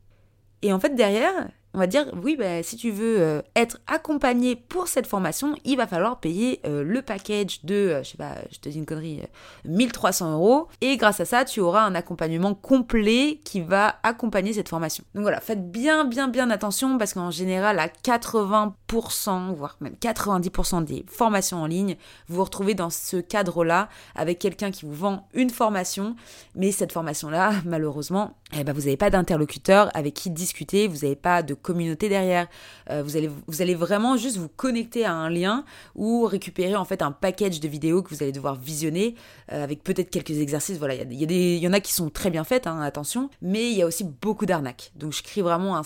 Et 0.62 0.72
en 0.72 0.80
fait, 0.80 0.94
derrière, 0.96 1.48
on 1.78 1.80
va 1.80 1.86
dire 1.86 2.06
oui, 2.24 2.34
bah, 2.34 2.60
si 2.64 2.76
tu 2.76 2.90
veux 2.90 3.20
euh, 3.20 3.40
être 3.54 3.78
accompagné 3.86 4.56
pour 4.56 4.88
cette 4.88 5.06
formation, 5.06 5.54
il 5.64 5.76
va 5.76 5.86
falloir 5.86 6.18
payer 6.18 6.60
euh, 6.66 6.82
le 6.82 7.02
package 7.02 7.64
de, 7.64 7.74
euh, 7.74 8.02
je 8.02 8.10
sais 8.10 8.16
pas, 8.16 8.34
je 8.50 8.58
te 8.58 8.68
dis 8.68 8.78
une 8.78 8.84
connerie, 8.84 9.22
1300 9.64 10.32
euros. 10.32 10.66
Et 10.80 10.96
grâce 10.96 11.20
à 11.20 11.24
ça, 11.24 11.44
tu 11.44 11.60
auras 11.60 11.82
un 11.82 11.94
accompagnement 11.94 12.52
complet 12.52 13.38
qui 13.44 13.60
va 13.60 13.94
accompagner 14.02 14.52
cette 14.52 14.68
formation. 14.68 15.04
Donc 15.14 15.22
voilà, 15.22 15.40
faites 15.40 15.70
bien, 15.70 16.04
bien, 16.04 16.26
bien 16.26 16.50
attention 16.50 16.98
parce 16.98 17.14
qu'en 17.14 17.30
général, 17.30 17.78
à 17.78 17.86
80%, 17.86 19.54
voire 19.54 19.76
même 19.80 19.94
90% 19.94 20.84
des 20.84 21.04
formations 21.06 21.62
en 21.62 21.66
ligne, 21.66 21.96
vous 22.26 22.38
vous 22.38 22.44
retrouvez 22.44 22.74
dans 22.74 22.90
ce 22.90 23.18
cadre-là 23.18 23.88
avec 24.16 24.40
quelqu'un 24.40 24.72
qui 24.72 24.84
vous 24.84 24.94
vend 24.94 25.28
une 25.32 25.50
formation, 25.50 26.16
mais 26.56 26.72
cette 26.72 26.90
formation-là, 26.90 27.52
malheureusement, 27.64 28.34
eh 28.52 28.64
ben, 28.64 28.72
vous 28.72 28.80
n'avez 28.80 28.96
pas 28.96 29.10
d'interlocuteur 29.10 29.90
avec 29.94 30.14
qui 30.14 30.30
discuter, 30.30 30.88
vous 30.88 31.02
n'avez 31.02 31.14
pas 31.14 31.44
de 31.44 31.54
communauté 31.68 32.08
derrière. 32.08 32.48
Euh, 32.90 33.02
vous, 33.02 33.16
allez, 33.18 33.30
vous 33.46 33.60
allez 33.62 33.74
vraiment 33.74 34.16
juste 34.16 34.38
vous 34.38 34.48
connecter 34.48 35.04
à 35.04 35.12
un 35.12 35.28
lien 35.28 35.64
ou 35.94 36.24
récupérer 36.24 36.76
en 36.76 36.86
fait 36.86 37.02
un 37.02 37.12
package 37.12 37.60
de 37.60 37.68
vidéos 37.68 38.02
que 38.02 38.08
vous 38.08 38.22
allez 38.22 38.32
devoir 38.32 38.54
visionner 38.54 39.14
euh, 39.52 39.62
avec 39.62 39.84
peut-être 39.84 40.08
quelques 40.08 40.38
exercices. 40.38 40.78
Voilà, 40.78 40.94
il 40.94 41.12
y, 41.12 41.24
y, 41.24 41.58
y, 41.58 41.68
en 41.68 41.74
a 41.74 41.80
qui 41.80 41.92
sont 41.92 42.08
très 42.08 42.30
bien 42.30 42.44
faites, 42.44 42.66
hein, 42.66 42.80
attention, 42.80 43.28
mais 43.42 43.70
il 43.70 43.76
y 43.76 43.82
a 43.82 43.86
aussi 43.86 44.04
beaucoup 44.04 44.46
d'arnaques. 44.46 44.92
Donc 44.96 45.12
je 45.12 45.22
crie 45.22 45.42
vraiment 45.42 45.76
un, 45.76 45.84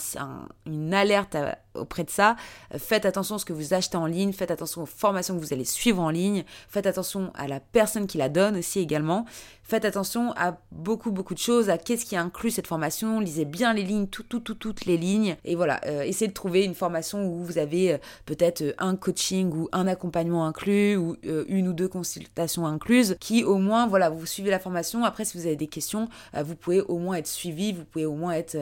une 0.67 0.95
alerte 0.95 1.35
à, 1.35 1.59
auprès 1.75 2.05
de 2.05 2.11
ça. 2.11 2.37
Faites 2.77 3.07
attention 3.07 3.37
à 3.37 3.39
ce 3.39 3.45
que 3.45 3.53
vous 3.53 3.75
achetez 3.75 3.97
en 3.97 4.07
ligne, 4.07 4.33
faites 4.33 4.51
attention 4.51 4.83
aux 4.83 4.87
formations 4.87 5.35
que 5.35 5.41
vous 5.41 5.53
allez 5.53 5.65
suivre 5.65 6.03
en 6.03 6.11
ligne, 6.11 6.45
faites 6.69 6.87
attention 6.87 7.33
à 7.35 7.49
la 7.49 7.61
personne 7.61 8.07
qui 8.07 8.19
la 8.19 8.29
donne 8.29 8.57
aussi 8.59 8.81
également. 8.81 9.27
Faites 9.65 9.85
attention 9.85 10.33
à 10.37 10.59
beaucoup 10.71 11.13
beaucoup 11.13 11.35
de 11.35 11.39
choses, 11.39 11.71
à 11.71 11.79
qu'est-ce 11.79 12.05
qui 12.05 12.17
inclut 12.17 12.51
cette 12.51 12.67
formation, 12.67 13.21
lisez 13.21 13.45
bien 13.45 13.73
les 13.73 13.85
lignes, 13.85 14.07
tout, 14.07 14.25
tout, 14.25 14.41
tout, 14.41 14.55
toutes 14.55 14.85
les 14.85 14.97
lignes. 14.97 15.37
Et 15.45 15.55
voilà, 15.55 15.81
euh, 15.87 16.03
essayez 16.03 16.29
de 16.29 16.35
trouver 16.35 16.65
une 16.65 16.75
formation 16.75 17.25
où 17.25 17.43
vous 17.45 17.59
avez 17.59 17.95
euh, 17.95 17.99
peut-être 18.27 18.63
euh, 18.63 18.73
un 18.79 18.97
coaching 18.97 19.51
ou 19.53 19.69
un 19.73 19.87
accompagnement 19.87 20.47
inclus 20.47 20.97
ou 20.97 21.17
une 21.23 21.69
ou 21.69 21.73
deux 21.73 21.89
consultations 21.89 22.67
incluses 22.67 23.17
qui 23.21 23.45
au 23.45 23.57
moins, 23.57 23.87
voilà, 23.87 24.11
vous 24.11 24.27
suivez 24.27 24.51
la 24.51 24.59
formation. 24.59 25.05
Après, 25.05 25.25
si 25.25 25.39
vous 25.39 25.47
avez 25.47 25.57
des 25.57 25.69
questions, 25.69 26.09
vous 26.35 26.57
pouvez 26.57 26.81
au 26.81 26.99
moins 26.99 27.17
être 27.17 27.27
suivi, 27.27 27.73
vous 27.73 27.85
pouvez 27.85 28.05
au 28.05 28.15
moins 28.15 28.33
être, 28.33 28.59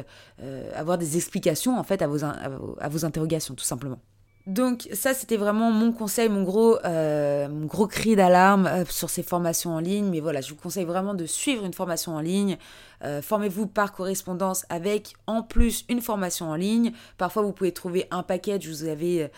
avoir 0.74 0.98
des 0.98 1.16
explications 1.16 1.78
en 1.78 1.84
fait 1.84 2.02
à 2.02 2.06
vos 2.06 2.99
interrogations, 3.04 3.54
tout 3.54 3.64
simplement. 3.64 3.98
Donc 4.46 4.88
ça, 4.94 5.12
c'était 5.12 5.36
vraiment 5.36 5.70
mon 5.70 5.92
conseil, 5.92 6.30
mon 6.30 6.42
gros, 6.42 6.78
euh, 6.84 7.46
gros 7.66 7.86
cri 7.86 8.16
d'alarme 8.16 8.66
euh, 8.66 8.84
sur 8.86 9.10
ces 9.10 9.22
formations 9.22 9.74
en 9.74 9.80
ligne. 9.80 10.06
Mais 10.06 10.20
voilà, 10.20 10.40
je 10.40 10.50
vous 10.50 10.56
conseille 10.56 10.86
vraiment 10.86 11.12
de 11.14 11.26
suivre 11.26 11.66
une 11.66 11.74
formation 11.74 12.16
en 12.16 12.20
ligne. 12.20 12.56
Euh, 13.04 13.20
formez-vous 13.20 13.66
par 13.66 13.92
correspondance 13.92 14.64
avec 14.70 15.12
en 15.26 15.42
plus 15.42 15.84
une 15.90 16.00
formation 16.00 16.46
en 16.46 16.54
ligne. 16.54 16.92
Parfois, 17.18 17.42
vous 17.42 17.52
pouvez 17.52 17.72
trouver 17.72 18.06
un 18.10 18.22
package 18.22 18.66
vous 18.66 18.84
avez 18.84 19.30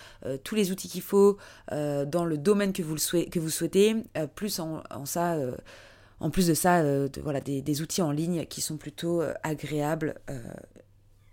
tous 0.44 0.54
les 0.54 0.70
outils 0.70 0.88
qu'il 0.88 1.02
faut 1.02 1.36
dans 1.70 2.24
le 2.24 2.36
domaine 2.38 2.72
que 2.72 2.82
vous, 2.82 2.94
le 2.94 3.24
que 3.28 3.38
vous 3.38 3.50
souhaitez. 3.50 3.96
plus 4.34 4.60
en, 4.60 4.82
ça, 5.04 5.36
en 6.20 6.30
plus 6.30 6.46
de 6.46 6.54
ça, 6.54 6.82
voilà, 7.22 7.40
des, 7.40 7.82
outils 7.82 8.02
en 8.02 8.10
ligne 8.10 8.46
qui 8.46 8.60
sont 8.60 8.76
plutôt 8.76 9.22
agréables 9.42 10.14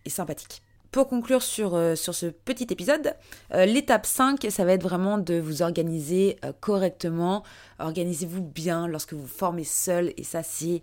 et 0.05 0.09
sympathiques. 0.09 0.61
Pour 0.91 1.08
conclure 1.08 1.43
sur, 1.43 1.75
euh, 1.75 1.95
sur 1.95 2.15
ce 2.15 2.25
petit 2.25 2.67
épisode, 2.71 3.13
euh, 3.54 3.65
l'étape 3.65 4.08
5, 4.08 4.47
ça 4.49 4.65
va 4.65 4.73
être 4.73 4.82
vraiment 4.82 5.19
de 5.19 5.39
vous 5.39 5.62
organiser 5.62 6.38
euh, 6.43 6.52
correctement. 6.60 7.43
Organisez-vous 7.78 8.41
bien 8.41 8.88
lorsque 8.88 9.13
vous 9.13 9.28
formez 9.28 9.65
seul 9.65 10.13
et 10.17 10.23
ça 10.23 10.41
c'est 10.41 10.82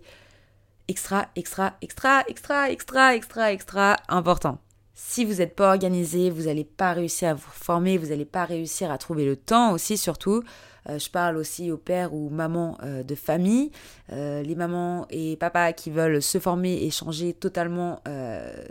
extra, 0.87 1.27
extra, 1.35 1.73
extra, 1.81 2.23
extra, 2.29 2.71
extra, 2.71 3.15
extra, 3.15 3.51
extra 3.51 3.97
important. 4.07 4.59
Si 4.93 5.25
vous 5.25 5.35
n'êtes 5.35 5.55
pas 5.55 5.69
organisé, 5.69 6.29
vous 6.29 6.43
n'allez 6.43 6.63
pas 6.63 6.93
réussir 6.93 7.29
à 7.29 7.33
vous 7.33 7.51
former, 7.51 7.97
vous 7.97 8.07
n'allez 8.07 8.25
pas 8.25 8.45
réussir 8.45 8.89
à 8.89 8.97
trouver 8.97 9.25
le 9.25 9.35
temps 9.35 9.73
aussi 9.73 9.97
surtout. 9.97 10.41
Euh, 10.89 10.99
je 10.99 11.09
parle 11.09 11.37
aussi 11.37 11.71
aux 11.71 11.77
pères 11.77 12.13
ou 12.13 12.29
mamans 12.29 12.77
euh, 12.83 13.03
de 13.03 13.15
famille, 13.15 13.71
euh, 14.11 14.41
les 14.41 14.55
mamans 14.55 15.05
et 15.09 15.35
papas 15.35 15.73
qui 15.73 15.89
veulent 15.89 16.21
se 16.21 16.39
former 16.39 16.83
et 16.83 16.91
changer 16.91 17.33
totalement 17.33 18.01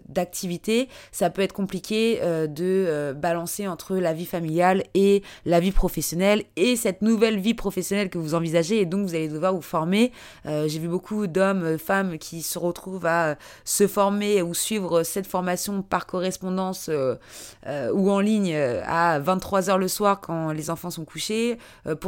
d'activité. 0.08 0.88
Ça 1.12 1.30
peut 1.30 1.42
être 1.42 1.52
compliqué 1.52 2.20
de 2.48 3.14
balancer 3.16 3.68
entre 3.68 3.96
la 3.96 4.12
vie 4.12 4.24
familiale 4.24 4.84
et 4.94 5.22
la 5.44 5.60
vie 5.60 5.72
professionnelle 5.72 6.44
et 6.56 6.76
cette 6.76 7.02
nouvelle 7.02 7.38
vie 7.38 7.54
professionnelle 7.54 8.10
que 8.10 8.18
vous 8.18 8.34
envisagez 8.34 8.80
et 8.80 8.86
donc 8.86 9.06
vous 9.06 9.14
allez 9.14 9.28
devoir 9.28 9.54
vous 9.54 9.62
former. 9.62 10.12
J'ai 10.44 10.78
vu 10.78 10.88
beaucoup 10.88 11.26
d'hommes, 11.26 11.78
femmes 11.78 12.18
qui 12.18 12.42
se 12.42 12.58
retrouvent 12.58 13.06
à 13.06 13.36
se 13.64 13.86
former 13.86 14.42
ou 14.42 14.54
suivre 14.54 15.02
cette 15.02 15.26
formation 15.26 15.82
par 15.82 16.06
correspondance 16.06 16.90
ou 17.68 18.10
en 18.10 18.20
ligne 18.20 18.56
à 18.56 19.20
23h 19.20 19.76
le 19.76 19.88
soir 19.88 20.20
quand 20.20 20.52
les 20.52 20.70
enfants 20.70 20.90
sont 20.90 21.04
couchés 21.04 21.58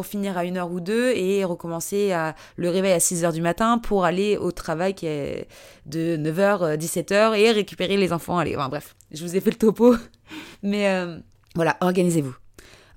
finir 0.07 0.37
à 0.39 0.45
1h 0.45 0.71
ou 0.71 0.81
2 0.81 1.13
et 1.15 1.45
recommencer 1.45 2.13
à 2.13 2.35
le 2.57 2.71
réveil 2.71 2.93
à 2.93 2.99
6h 2.99 3.33
du 3.33 3.43
matin 3.43 3.79
pour 3.79 4.05
aller 4.05 4.37
au 4.37 4.53
travail 4.53 4.95
qui 4.95 5.07
est 5.07 5.49
de 5.87 6.17
9h, 6.17 6.77
17h 6.77 7.39
et 7.39 7.51
récupérer 7.51 7.97
les 7.97 8.13
enfants. 8.13 8.39
Allez, 8.39 8.57
enfin, 8.57 8.69
bref, 8.69 8.95
je 9.11 9.25
vous 9.25 9.37
ai 9.37 9.41
fait 9.41 9.51
le 9.51 9.57
topo. 9.57 9.95
Mais 10.63 10.89
euh, 10.89 11.19
voilà, 11.55 11.77
organisez-vous. 11.81 12.37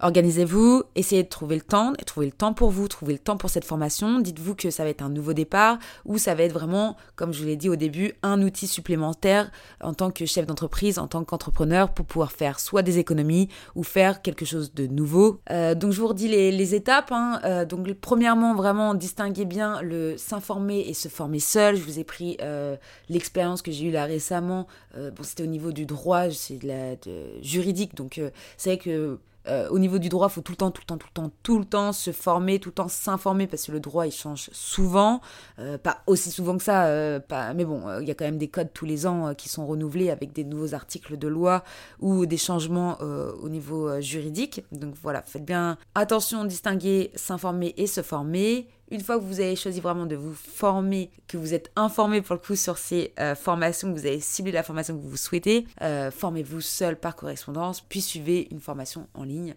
Organisez-vous, 0.02 0.84
essayez 0.96 1.24
de 1.24 1.30
trouver 1.30 1.56
le 1.56 1.62
temps, 1.62 1.94
et 2.00 2.04
trouver 2.04 2.26
le 2.26 2.32
temps 2.32 2.54
pour 2.54 2.72
vous, 2.72 2.88
trouver 2.88 3.14
le 3.14 3.20
temps 3.20 3.38
pour 3.38 3.52
cette 3.52 3.66
formation. 3.66 4.20
Dites-vous 4.20 4.56
que 4.56 4.72
ça 4.72 4.84
va 4.84 4.90
être 4.90 5.04
un 5.04 5.10
nouveau 5.10 5.34
départ 5.34 5.78
ou 6.06 6.18
ça 6.18 6.34
va 6.34 6.44
être 6.44 6.54
vraiment, 6.54 6.98
comme 7.16 7.34
je 7.34 7.42
vous 7.42 7.48
l'ai 7.48 7.56
dit 7.56 7.70
au 7.70 7.76
début, 7.76 8.14
un 8.24 8.42
outil 8.42 8.68
supplémentaire 8.68 9.52
en 9.82 9.94
tant 9.94 10.10
que 10.10 10.26
chef 10.26 10.48
d'entreprise, 10.48 10.98
en 10.98 11.08
tant 11.08 11.24
qu'entrepreneur 11.24 11.94
pour 11.94 12.06
pouvoir 12.06 12.32
faire 12.32 12.60
soit 12.60 12.82
des 12.82 12.98
économies 12.98 13.50
ou 13.76 13.84
faire 13.84 14.22
quelque 14.22 14.46
chose 14.46 14.74
de 14.74 14.88
nouveau. 14.88 15.40
Euh, 15.52 15.76
donc 15.76 15.92
je 15.92 16.02
vous 16.02 16.08
redis 16.08 16.28
les, 16.28 16.76
étapes. 16.76 17.12
Hein. 17.12 17.40
Euh, 17.44 17.66
donc 17.66 17.92
premièrement, 17.96 18.56
vraiment 18.56 18.96
distinguer 18.96 19.46
bien 19.46 19.82
le 19.82 20.16
s'informer 20.18 20.80
et 20.88 20.94
se 20.94 21.10
former 21.10 21.40
seul. 21.40 21.76
Je 21.76 21.84
vous 21.84 22.00
ai 22.00 22.04
pris 22.04 22.38
euh, 22.42 22.76
l'expérience 23.10 23.62
que 23.62 23.72
j'ai 23.72 23.86
eue 23.86 23.92
là 23.92 24.06
récemment. 24.06 24.68
bon, 24.96 25.24
c'était 25.24 25.44
au 25.44 25.48
niveau 25.48 25.72
du 25.72 25.86
droit, 25.86 26.30
c'est 26.32 26.58
de 26.58 26.68
la 26.68 26.96
juridique. 27.42 27.96
Donc 27.96 28.20
c'est 28.58 28.70
vrai 28.70 28.78
que 28.78 29.20
euh, 29.48 29.68
au 29.70 29.80
niveau 29.80 29.98
du 29.98 30.10
droit, 30.10 30.28
il 30.30 30.34
faut 30.34 30.42
tout 30.42 30.52
le 30.54 30.58
temps, 30.58 30.72
tout 30.72 30.82
le 30.82 30.86
temps, 30.86 30.98
tout 30.98 31.08
le 31.08 31.14
temps, 31.14 31.32
tout 31.44 31.60
le 31.60 31.66
temps 31.66 31.94
se 31.94 32.12
former, 32.12 32.60
tout 32.60 32.70
le 32.70 32.74
temps 32.74 32.88
s'informer 32.88 33.48
parce 33.48 33.66
que 33.66 33.72
le 33.72 33.80
droit 33.80 34.06
il 34.06 34.12
change 34.12 34.50
souvent, 34.52 35.22
euh, 35.60 35.78
pas 35.78 36.04
aussi 36.08 36.32
souvent 36.32 36.58
que 36.58 36.64
ça, 36.64 36.86
euh, 36.86 37.20
pas, 37.20 37.54
mais 37.54 37.66
bon, 37.66 37.84
il 38.00 38.08
y 38.08 38.12
a 38.12 38.14
quand 38.14 38.26
même 38.26 38.38
des 38.38 38.50
codes 38.50 38.72
tous 38.74 38.86
les 38.86 39.06
ans 39.06 39.34
qui 39.36 39.50
sont 39.50 39.66
renouvelés 39.66 40.10
avec 40.10 40.34
des 40.34 40.44
nouveaux 40.44 40.74
articles 40.74 41.18
de 41.18 41.28
loi 41.28 41.64
ou 42.00 42.26
des 42.26 42.38
changements 42.38 42.98
au 43.02 43.50
niveau 43.50 44.00
juridique. 44.02 44.64
Donc 44.72 44.96
voilà, 45.02 45.22
faites 45.24 45.46
bien 45.46 45.78
attention, 45.96 46.46
distinguer 46.46 47.12
s'informer 47.16 47.74
et 47.78 47.88
se 47.88 48.02
former. 48.02 48.68
Une 48.92 49.00
fois 49.00 49.18
que 49.18 49.24
vous 49.24 49.40
avez 49.40 49.56
choisi 49.56 49.80
vraiment 49.80 50.06
de 50.06 50.18
vous 50.18 50.34
former, 50.34 51.10
que 51.30 51.38
vous 51.38 51.54
êtes 51.54 51.72
informé 51.78 52.22
pour 52.22 52.36
le 52.36 52.42
coup 52.42 52.58
sur 52.58 52.78
ces 52.78 53.14
euh, 53.22 53.36
formations, 53.36 53.94
que 53.94 53.98
vous 53.98 54.06
avez 54.06 54.20
ciblé 54.20 54.52
la 54.52 54.64
formation 54.64 54.98
que 54.98 55.02
vous 55.02 55.16
souhaitez, 55.16 55.66
euh, 55.82 56.12
formez-vous 56.12 56.60
seul 56.60 56.98
par 56.98 57.16
correspondance, 57.16 57.80
puis 57.80 58.02
suivez 58.02 58.50
une 58.52 58.60
formation 58.60 59.08
en 59.14 59.24
ligne. 59.24 59.56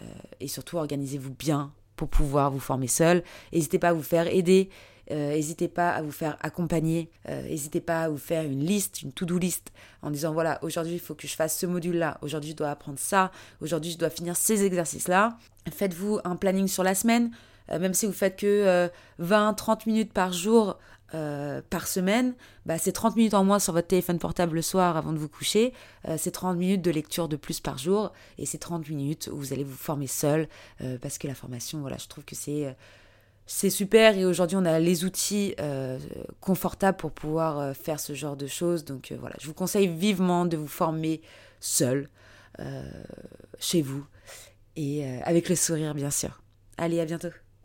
Euh, 0.00 0.04
et 0.40 0.48
surtout, 0.48 0.76
organisez-vous 0.76 1.30
bien 1.30 1.72
pour 1.94 2.08
pouvoir 2.08 2.50
vous 2.50 2.58
former 2.58 2.88
seul. 2.88 3.22
N'hésitez 3.52 3.78
pas 3.78 3.90
à 3.90 3.92
vous 3.92 4.02
faire 4.02 4.26
aider. 4.26 4.68
N'hésitez 5.10 5.68
pas 5.68 5.90
à 5.90 6.00
vous 6.00 6.10
faire 6.10 6.38
accompagner, 6.40 7.10
n'hésitez 7.28 7.82
pas 7.82 8.04
à 8.04 8.08
vous 8.08 8.16
faire 8.16 8.42
une 8.42 8.64
liste, 8.64 9.02
une 9.02 9.12
to-do 9.12 9.36
list, 9.36 9.70
en 10.00 10.10
disant 10.10 10.32
voilà, 10.32 10.58
aujourd'hui 10.62 10.94
il 10.94 10.98
faut 10.98 11.14
que 11.14 11.28
je 11.28 11.36
fasse 11.36 11.58
ce 11.58 11.66
module-là, 11.66 12.16
aujourd'hui 12.22 12.52
je 12.52 12.56
dois 12.56 12.70
apprendre 12.70 12.98
ça, 12.98 13.30
aujourd'hui 13.60 13.90
je 13.90 13.98
dois 13.98 14.08
finir 14.08 14.34
ces 14.34 14.64
exercices-là. 14.64 15.36
Faites-vous 15.70 16.20
un 16.24 16.36
planning 16.36 16.68
sur 16.68 16.82
la 16.82 16.94
semaine, 16.94 17.32
même 17.68 17.94
si 17.94 18.06
vous 18.06 18.12
faites 18.12 18.36
que 18.36 18.90
20-30 19.20 19.70
euh, 19.70 19.74
minutes 19.86 20.12
par 20.12 20.32
jour, 20.32 20.78
euh, 21.14 21.62
par 21.70 21.86
semaine, 21.86 22.34
bah, 22.66 22.78
c'est 22.78 22.92
30 22.92 23.16
minutes 23.16 23.34
en 23.34 23.44
moins 23.44 23.58
sur 23.58 23.72
votre 23.72 23.88
téléphone 23.88 24.18
portable 24.18 24.56
le 24.56 24.62
soir 24.62 24.96
avant 24.96 25.12
de 25.12 25.18
vous 25.18 25.28
coucher, 25.28 25.72
c'est 26.16 26.32
30 26.32 26.56
minutes 26.58 26.82
de 26.82 26.90
lecture 26.90 27.28
de 27.28 27.36
plus 27.36 27.60
par 27.60 27.78
jour, 27.78 28.12
et 28.38 28.46
c'est 28.46 28.58
30 28.58 28.88
minutes 28.88 29.30
où 29.32 29.36
vous 29.36 29.52
allez 29.52 29.64
vous 29.64 29.76
former 29.76 30.06
seul, 30.06 30.48
parce 31.00 31.18
que 31.18 31.26
la 31.26 31.34
formation, 31.34 31.80
voilà, 31.80 31.96
je 31.98 32.08
trouve 32.08 32.24
que 32.24 32.34
c'est... 32.34 32.74
c'est 33.46 33.70
super 33.70 34.16
et 34.16 34.24
aujourd'hui 34.24 34.56
on 34.56 34.64
a 34.64 34.78
les 34.80 35.04
outils 35.04 35.54
confortables 36.40 36.96
pour 36.96 37.12
pouvoir 37.12 37.76
faire 37.76 38.00
ce 38.00 38.14
genre 38.14 38.36
de 38.36 38.46
choses. 38.46 38.84
Donc 38.84 39.12
voilà, 39.20 39.36
je 39.40 39.46
vous 39.46 39.54
conseille 39.54 39.88
vivement 39.88 40.46
de 40.46 40.56
vous 40.56 40.66
former 40.66 41.20
seul, 41.60 42.08
chez 43.60 43.82
vous, 43.82 44.04
et 44.74 45.06
avec 45.22 45.48
le 45.48 45.54
sourire 45.54 45.94
bien 45.94 46.10
sûr. 46.10 46.40
Allez, 46.76 47.00
à 47.00 47.04
bientôt. 47.04 47.43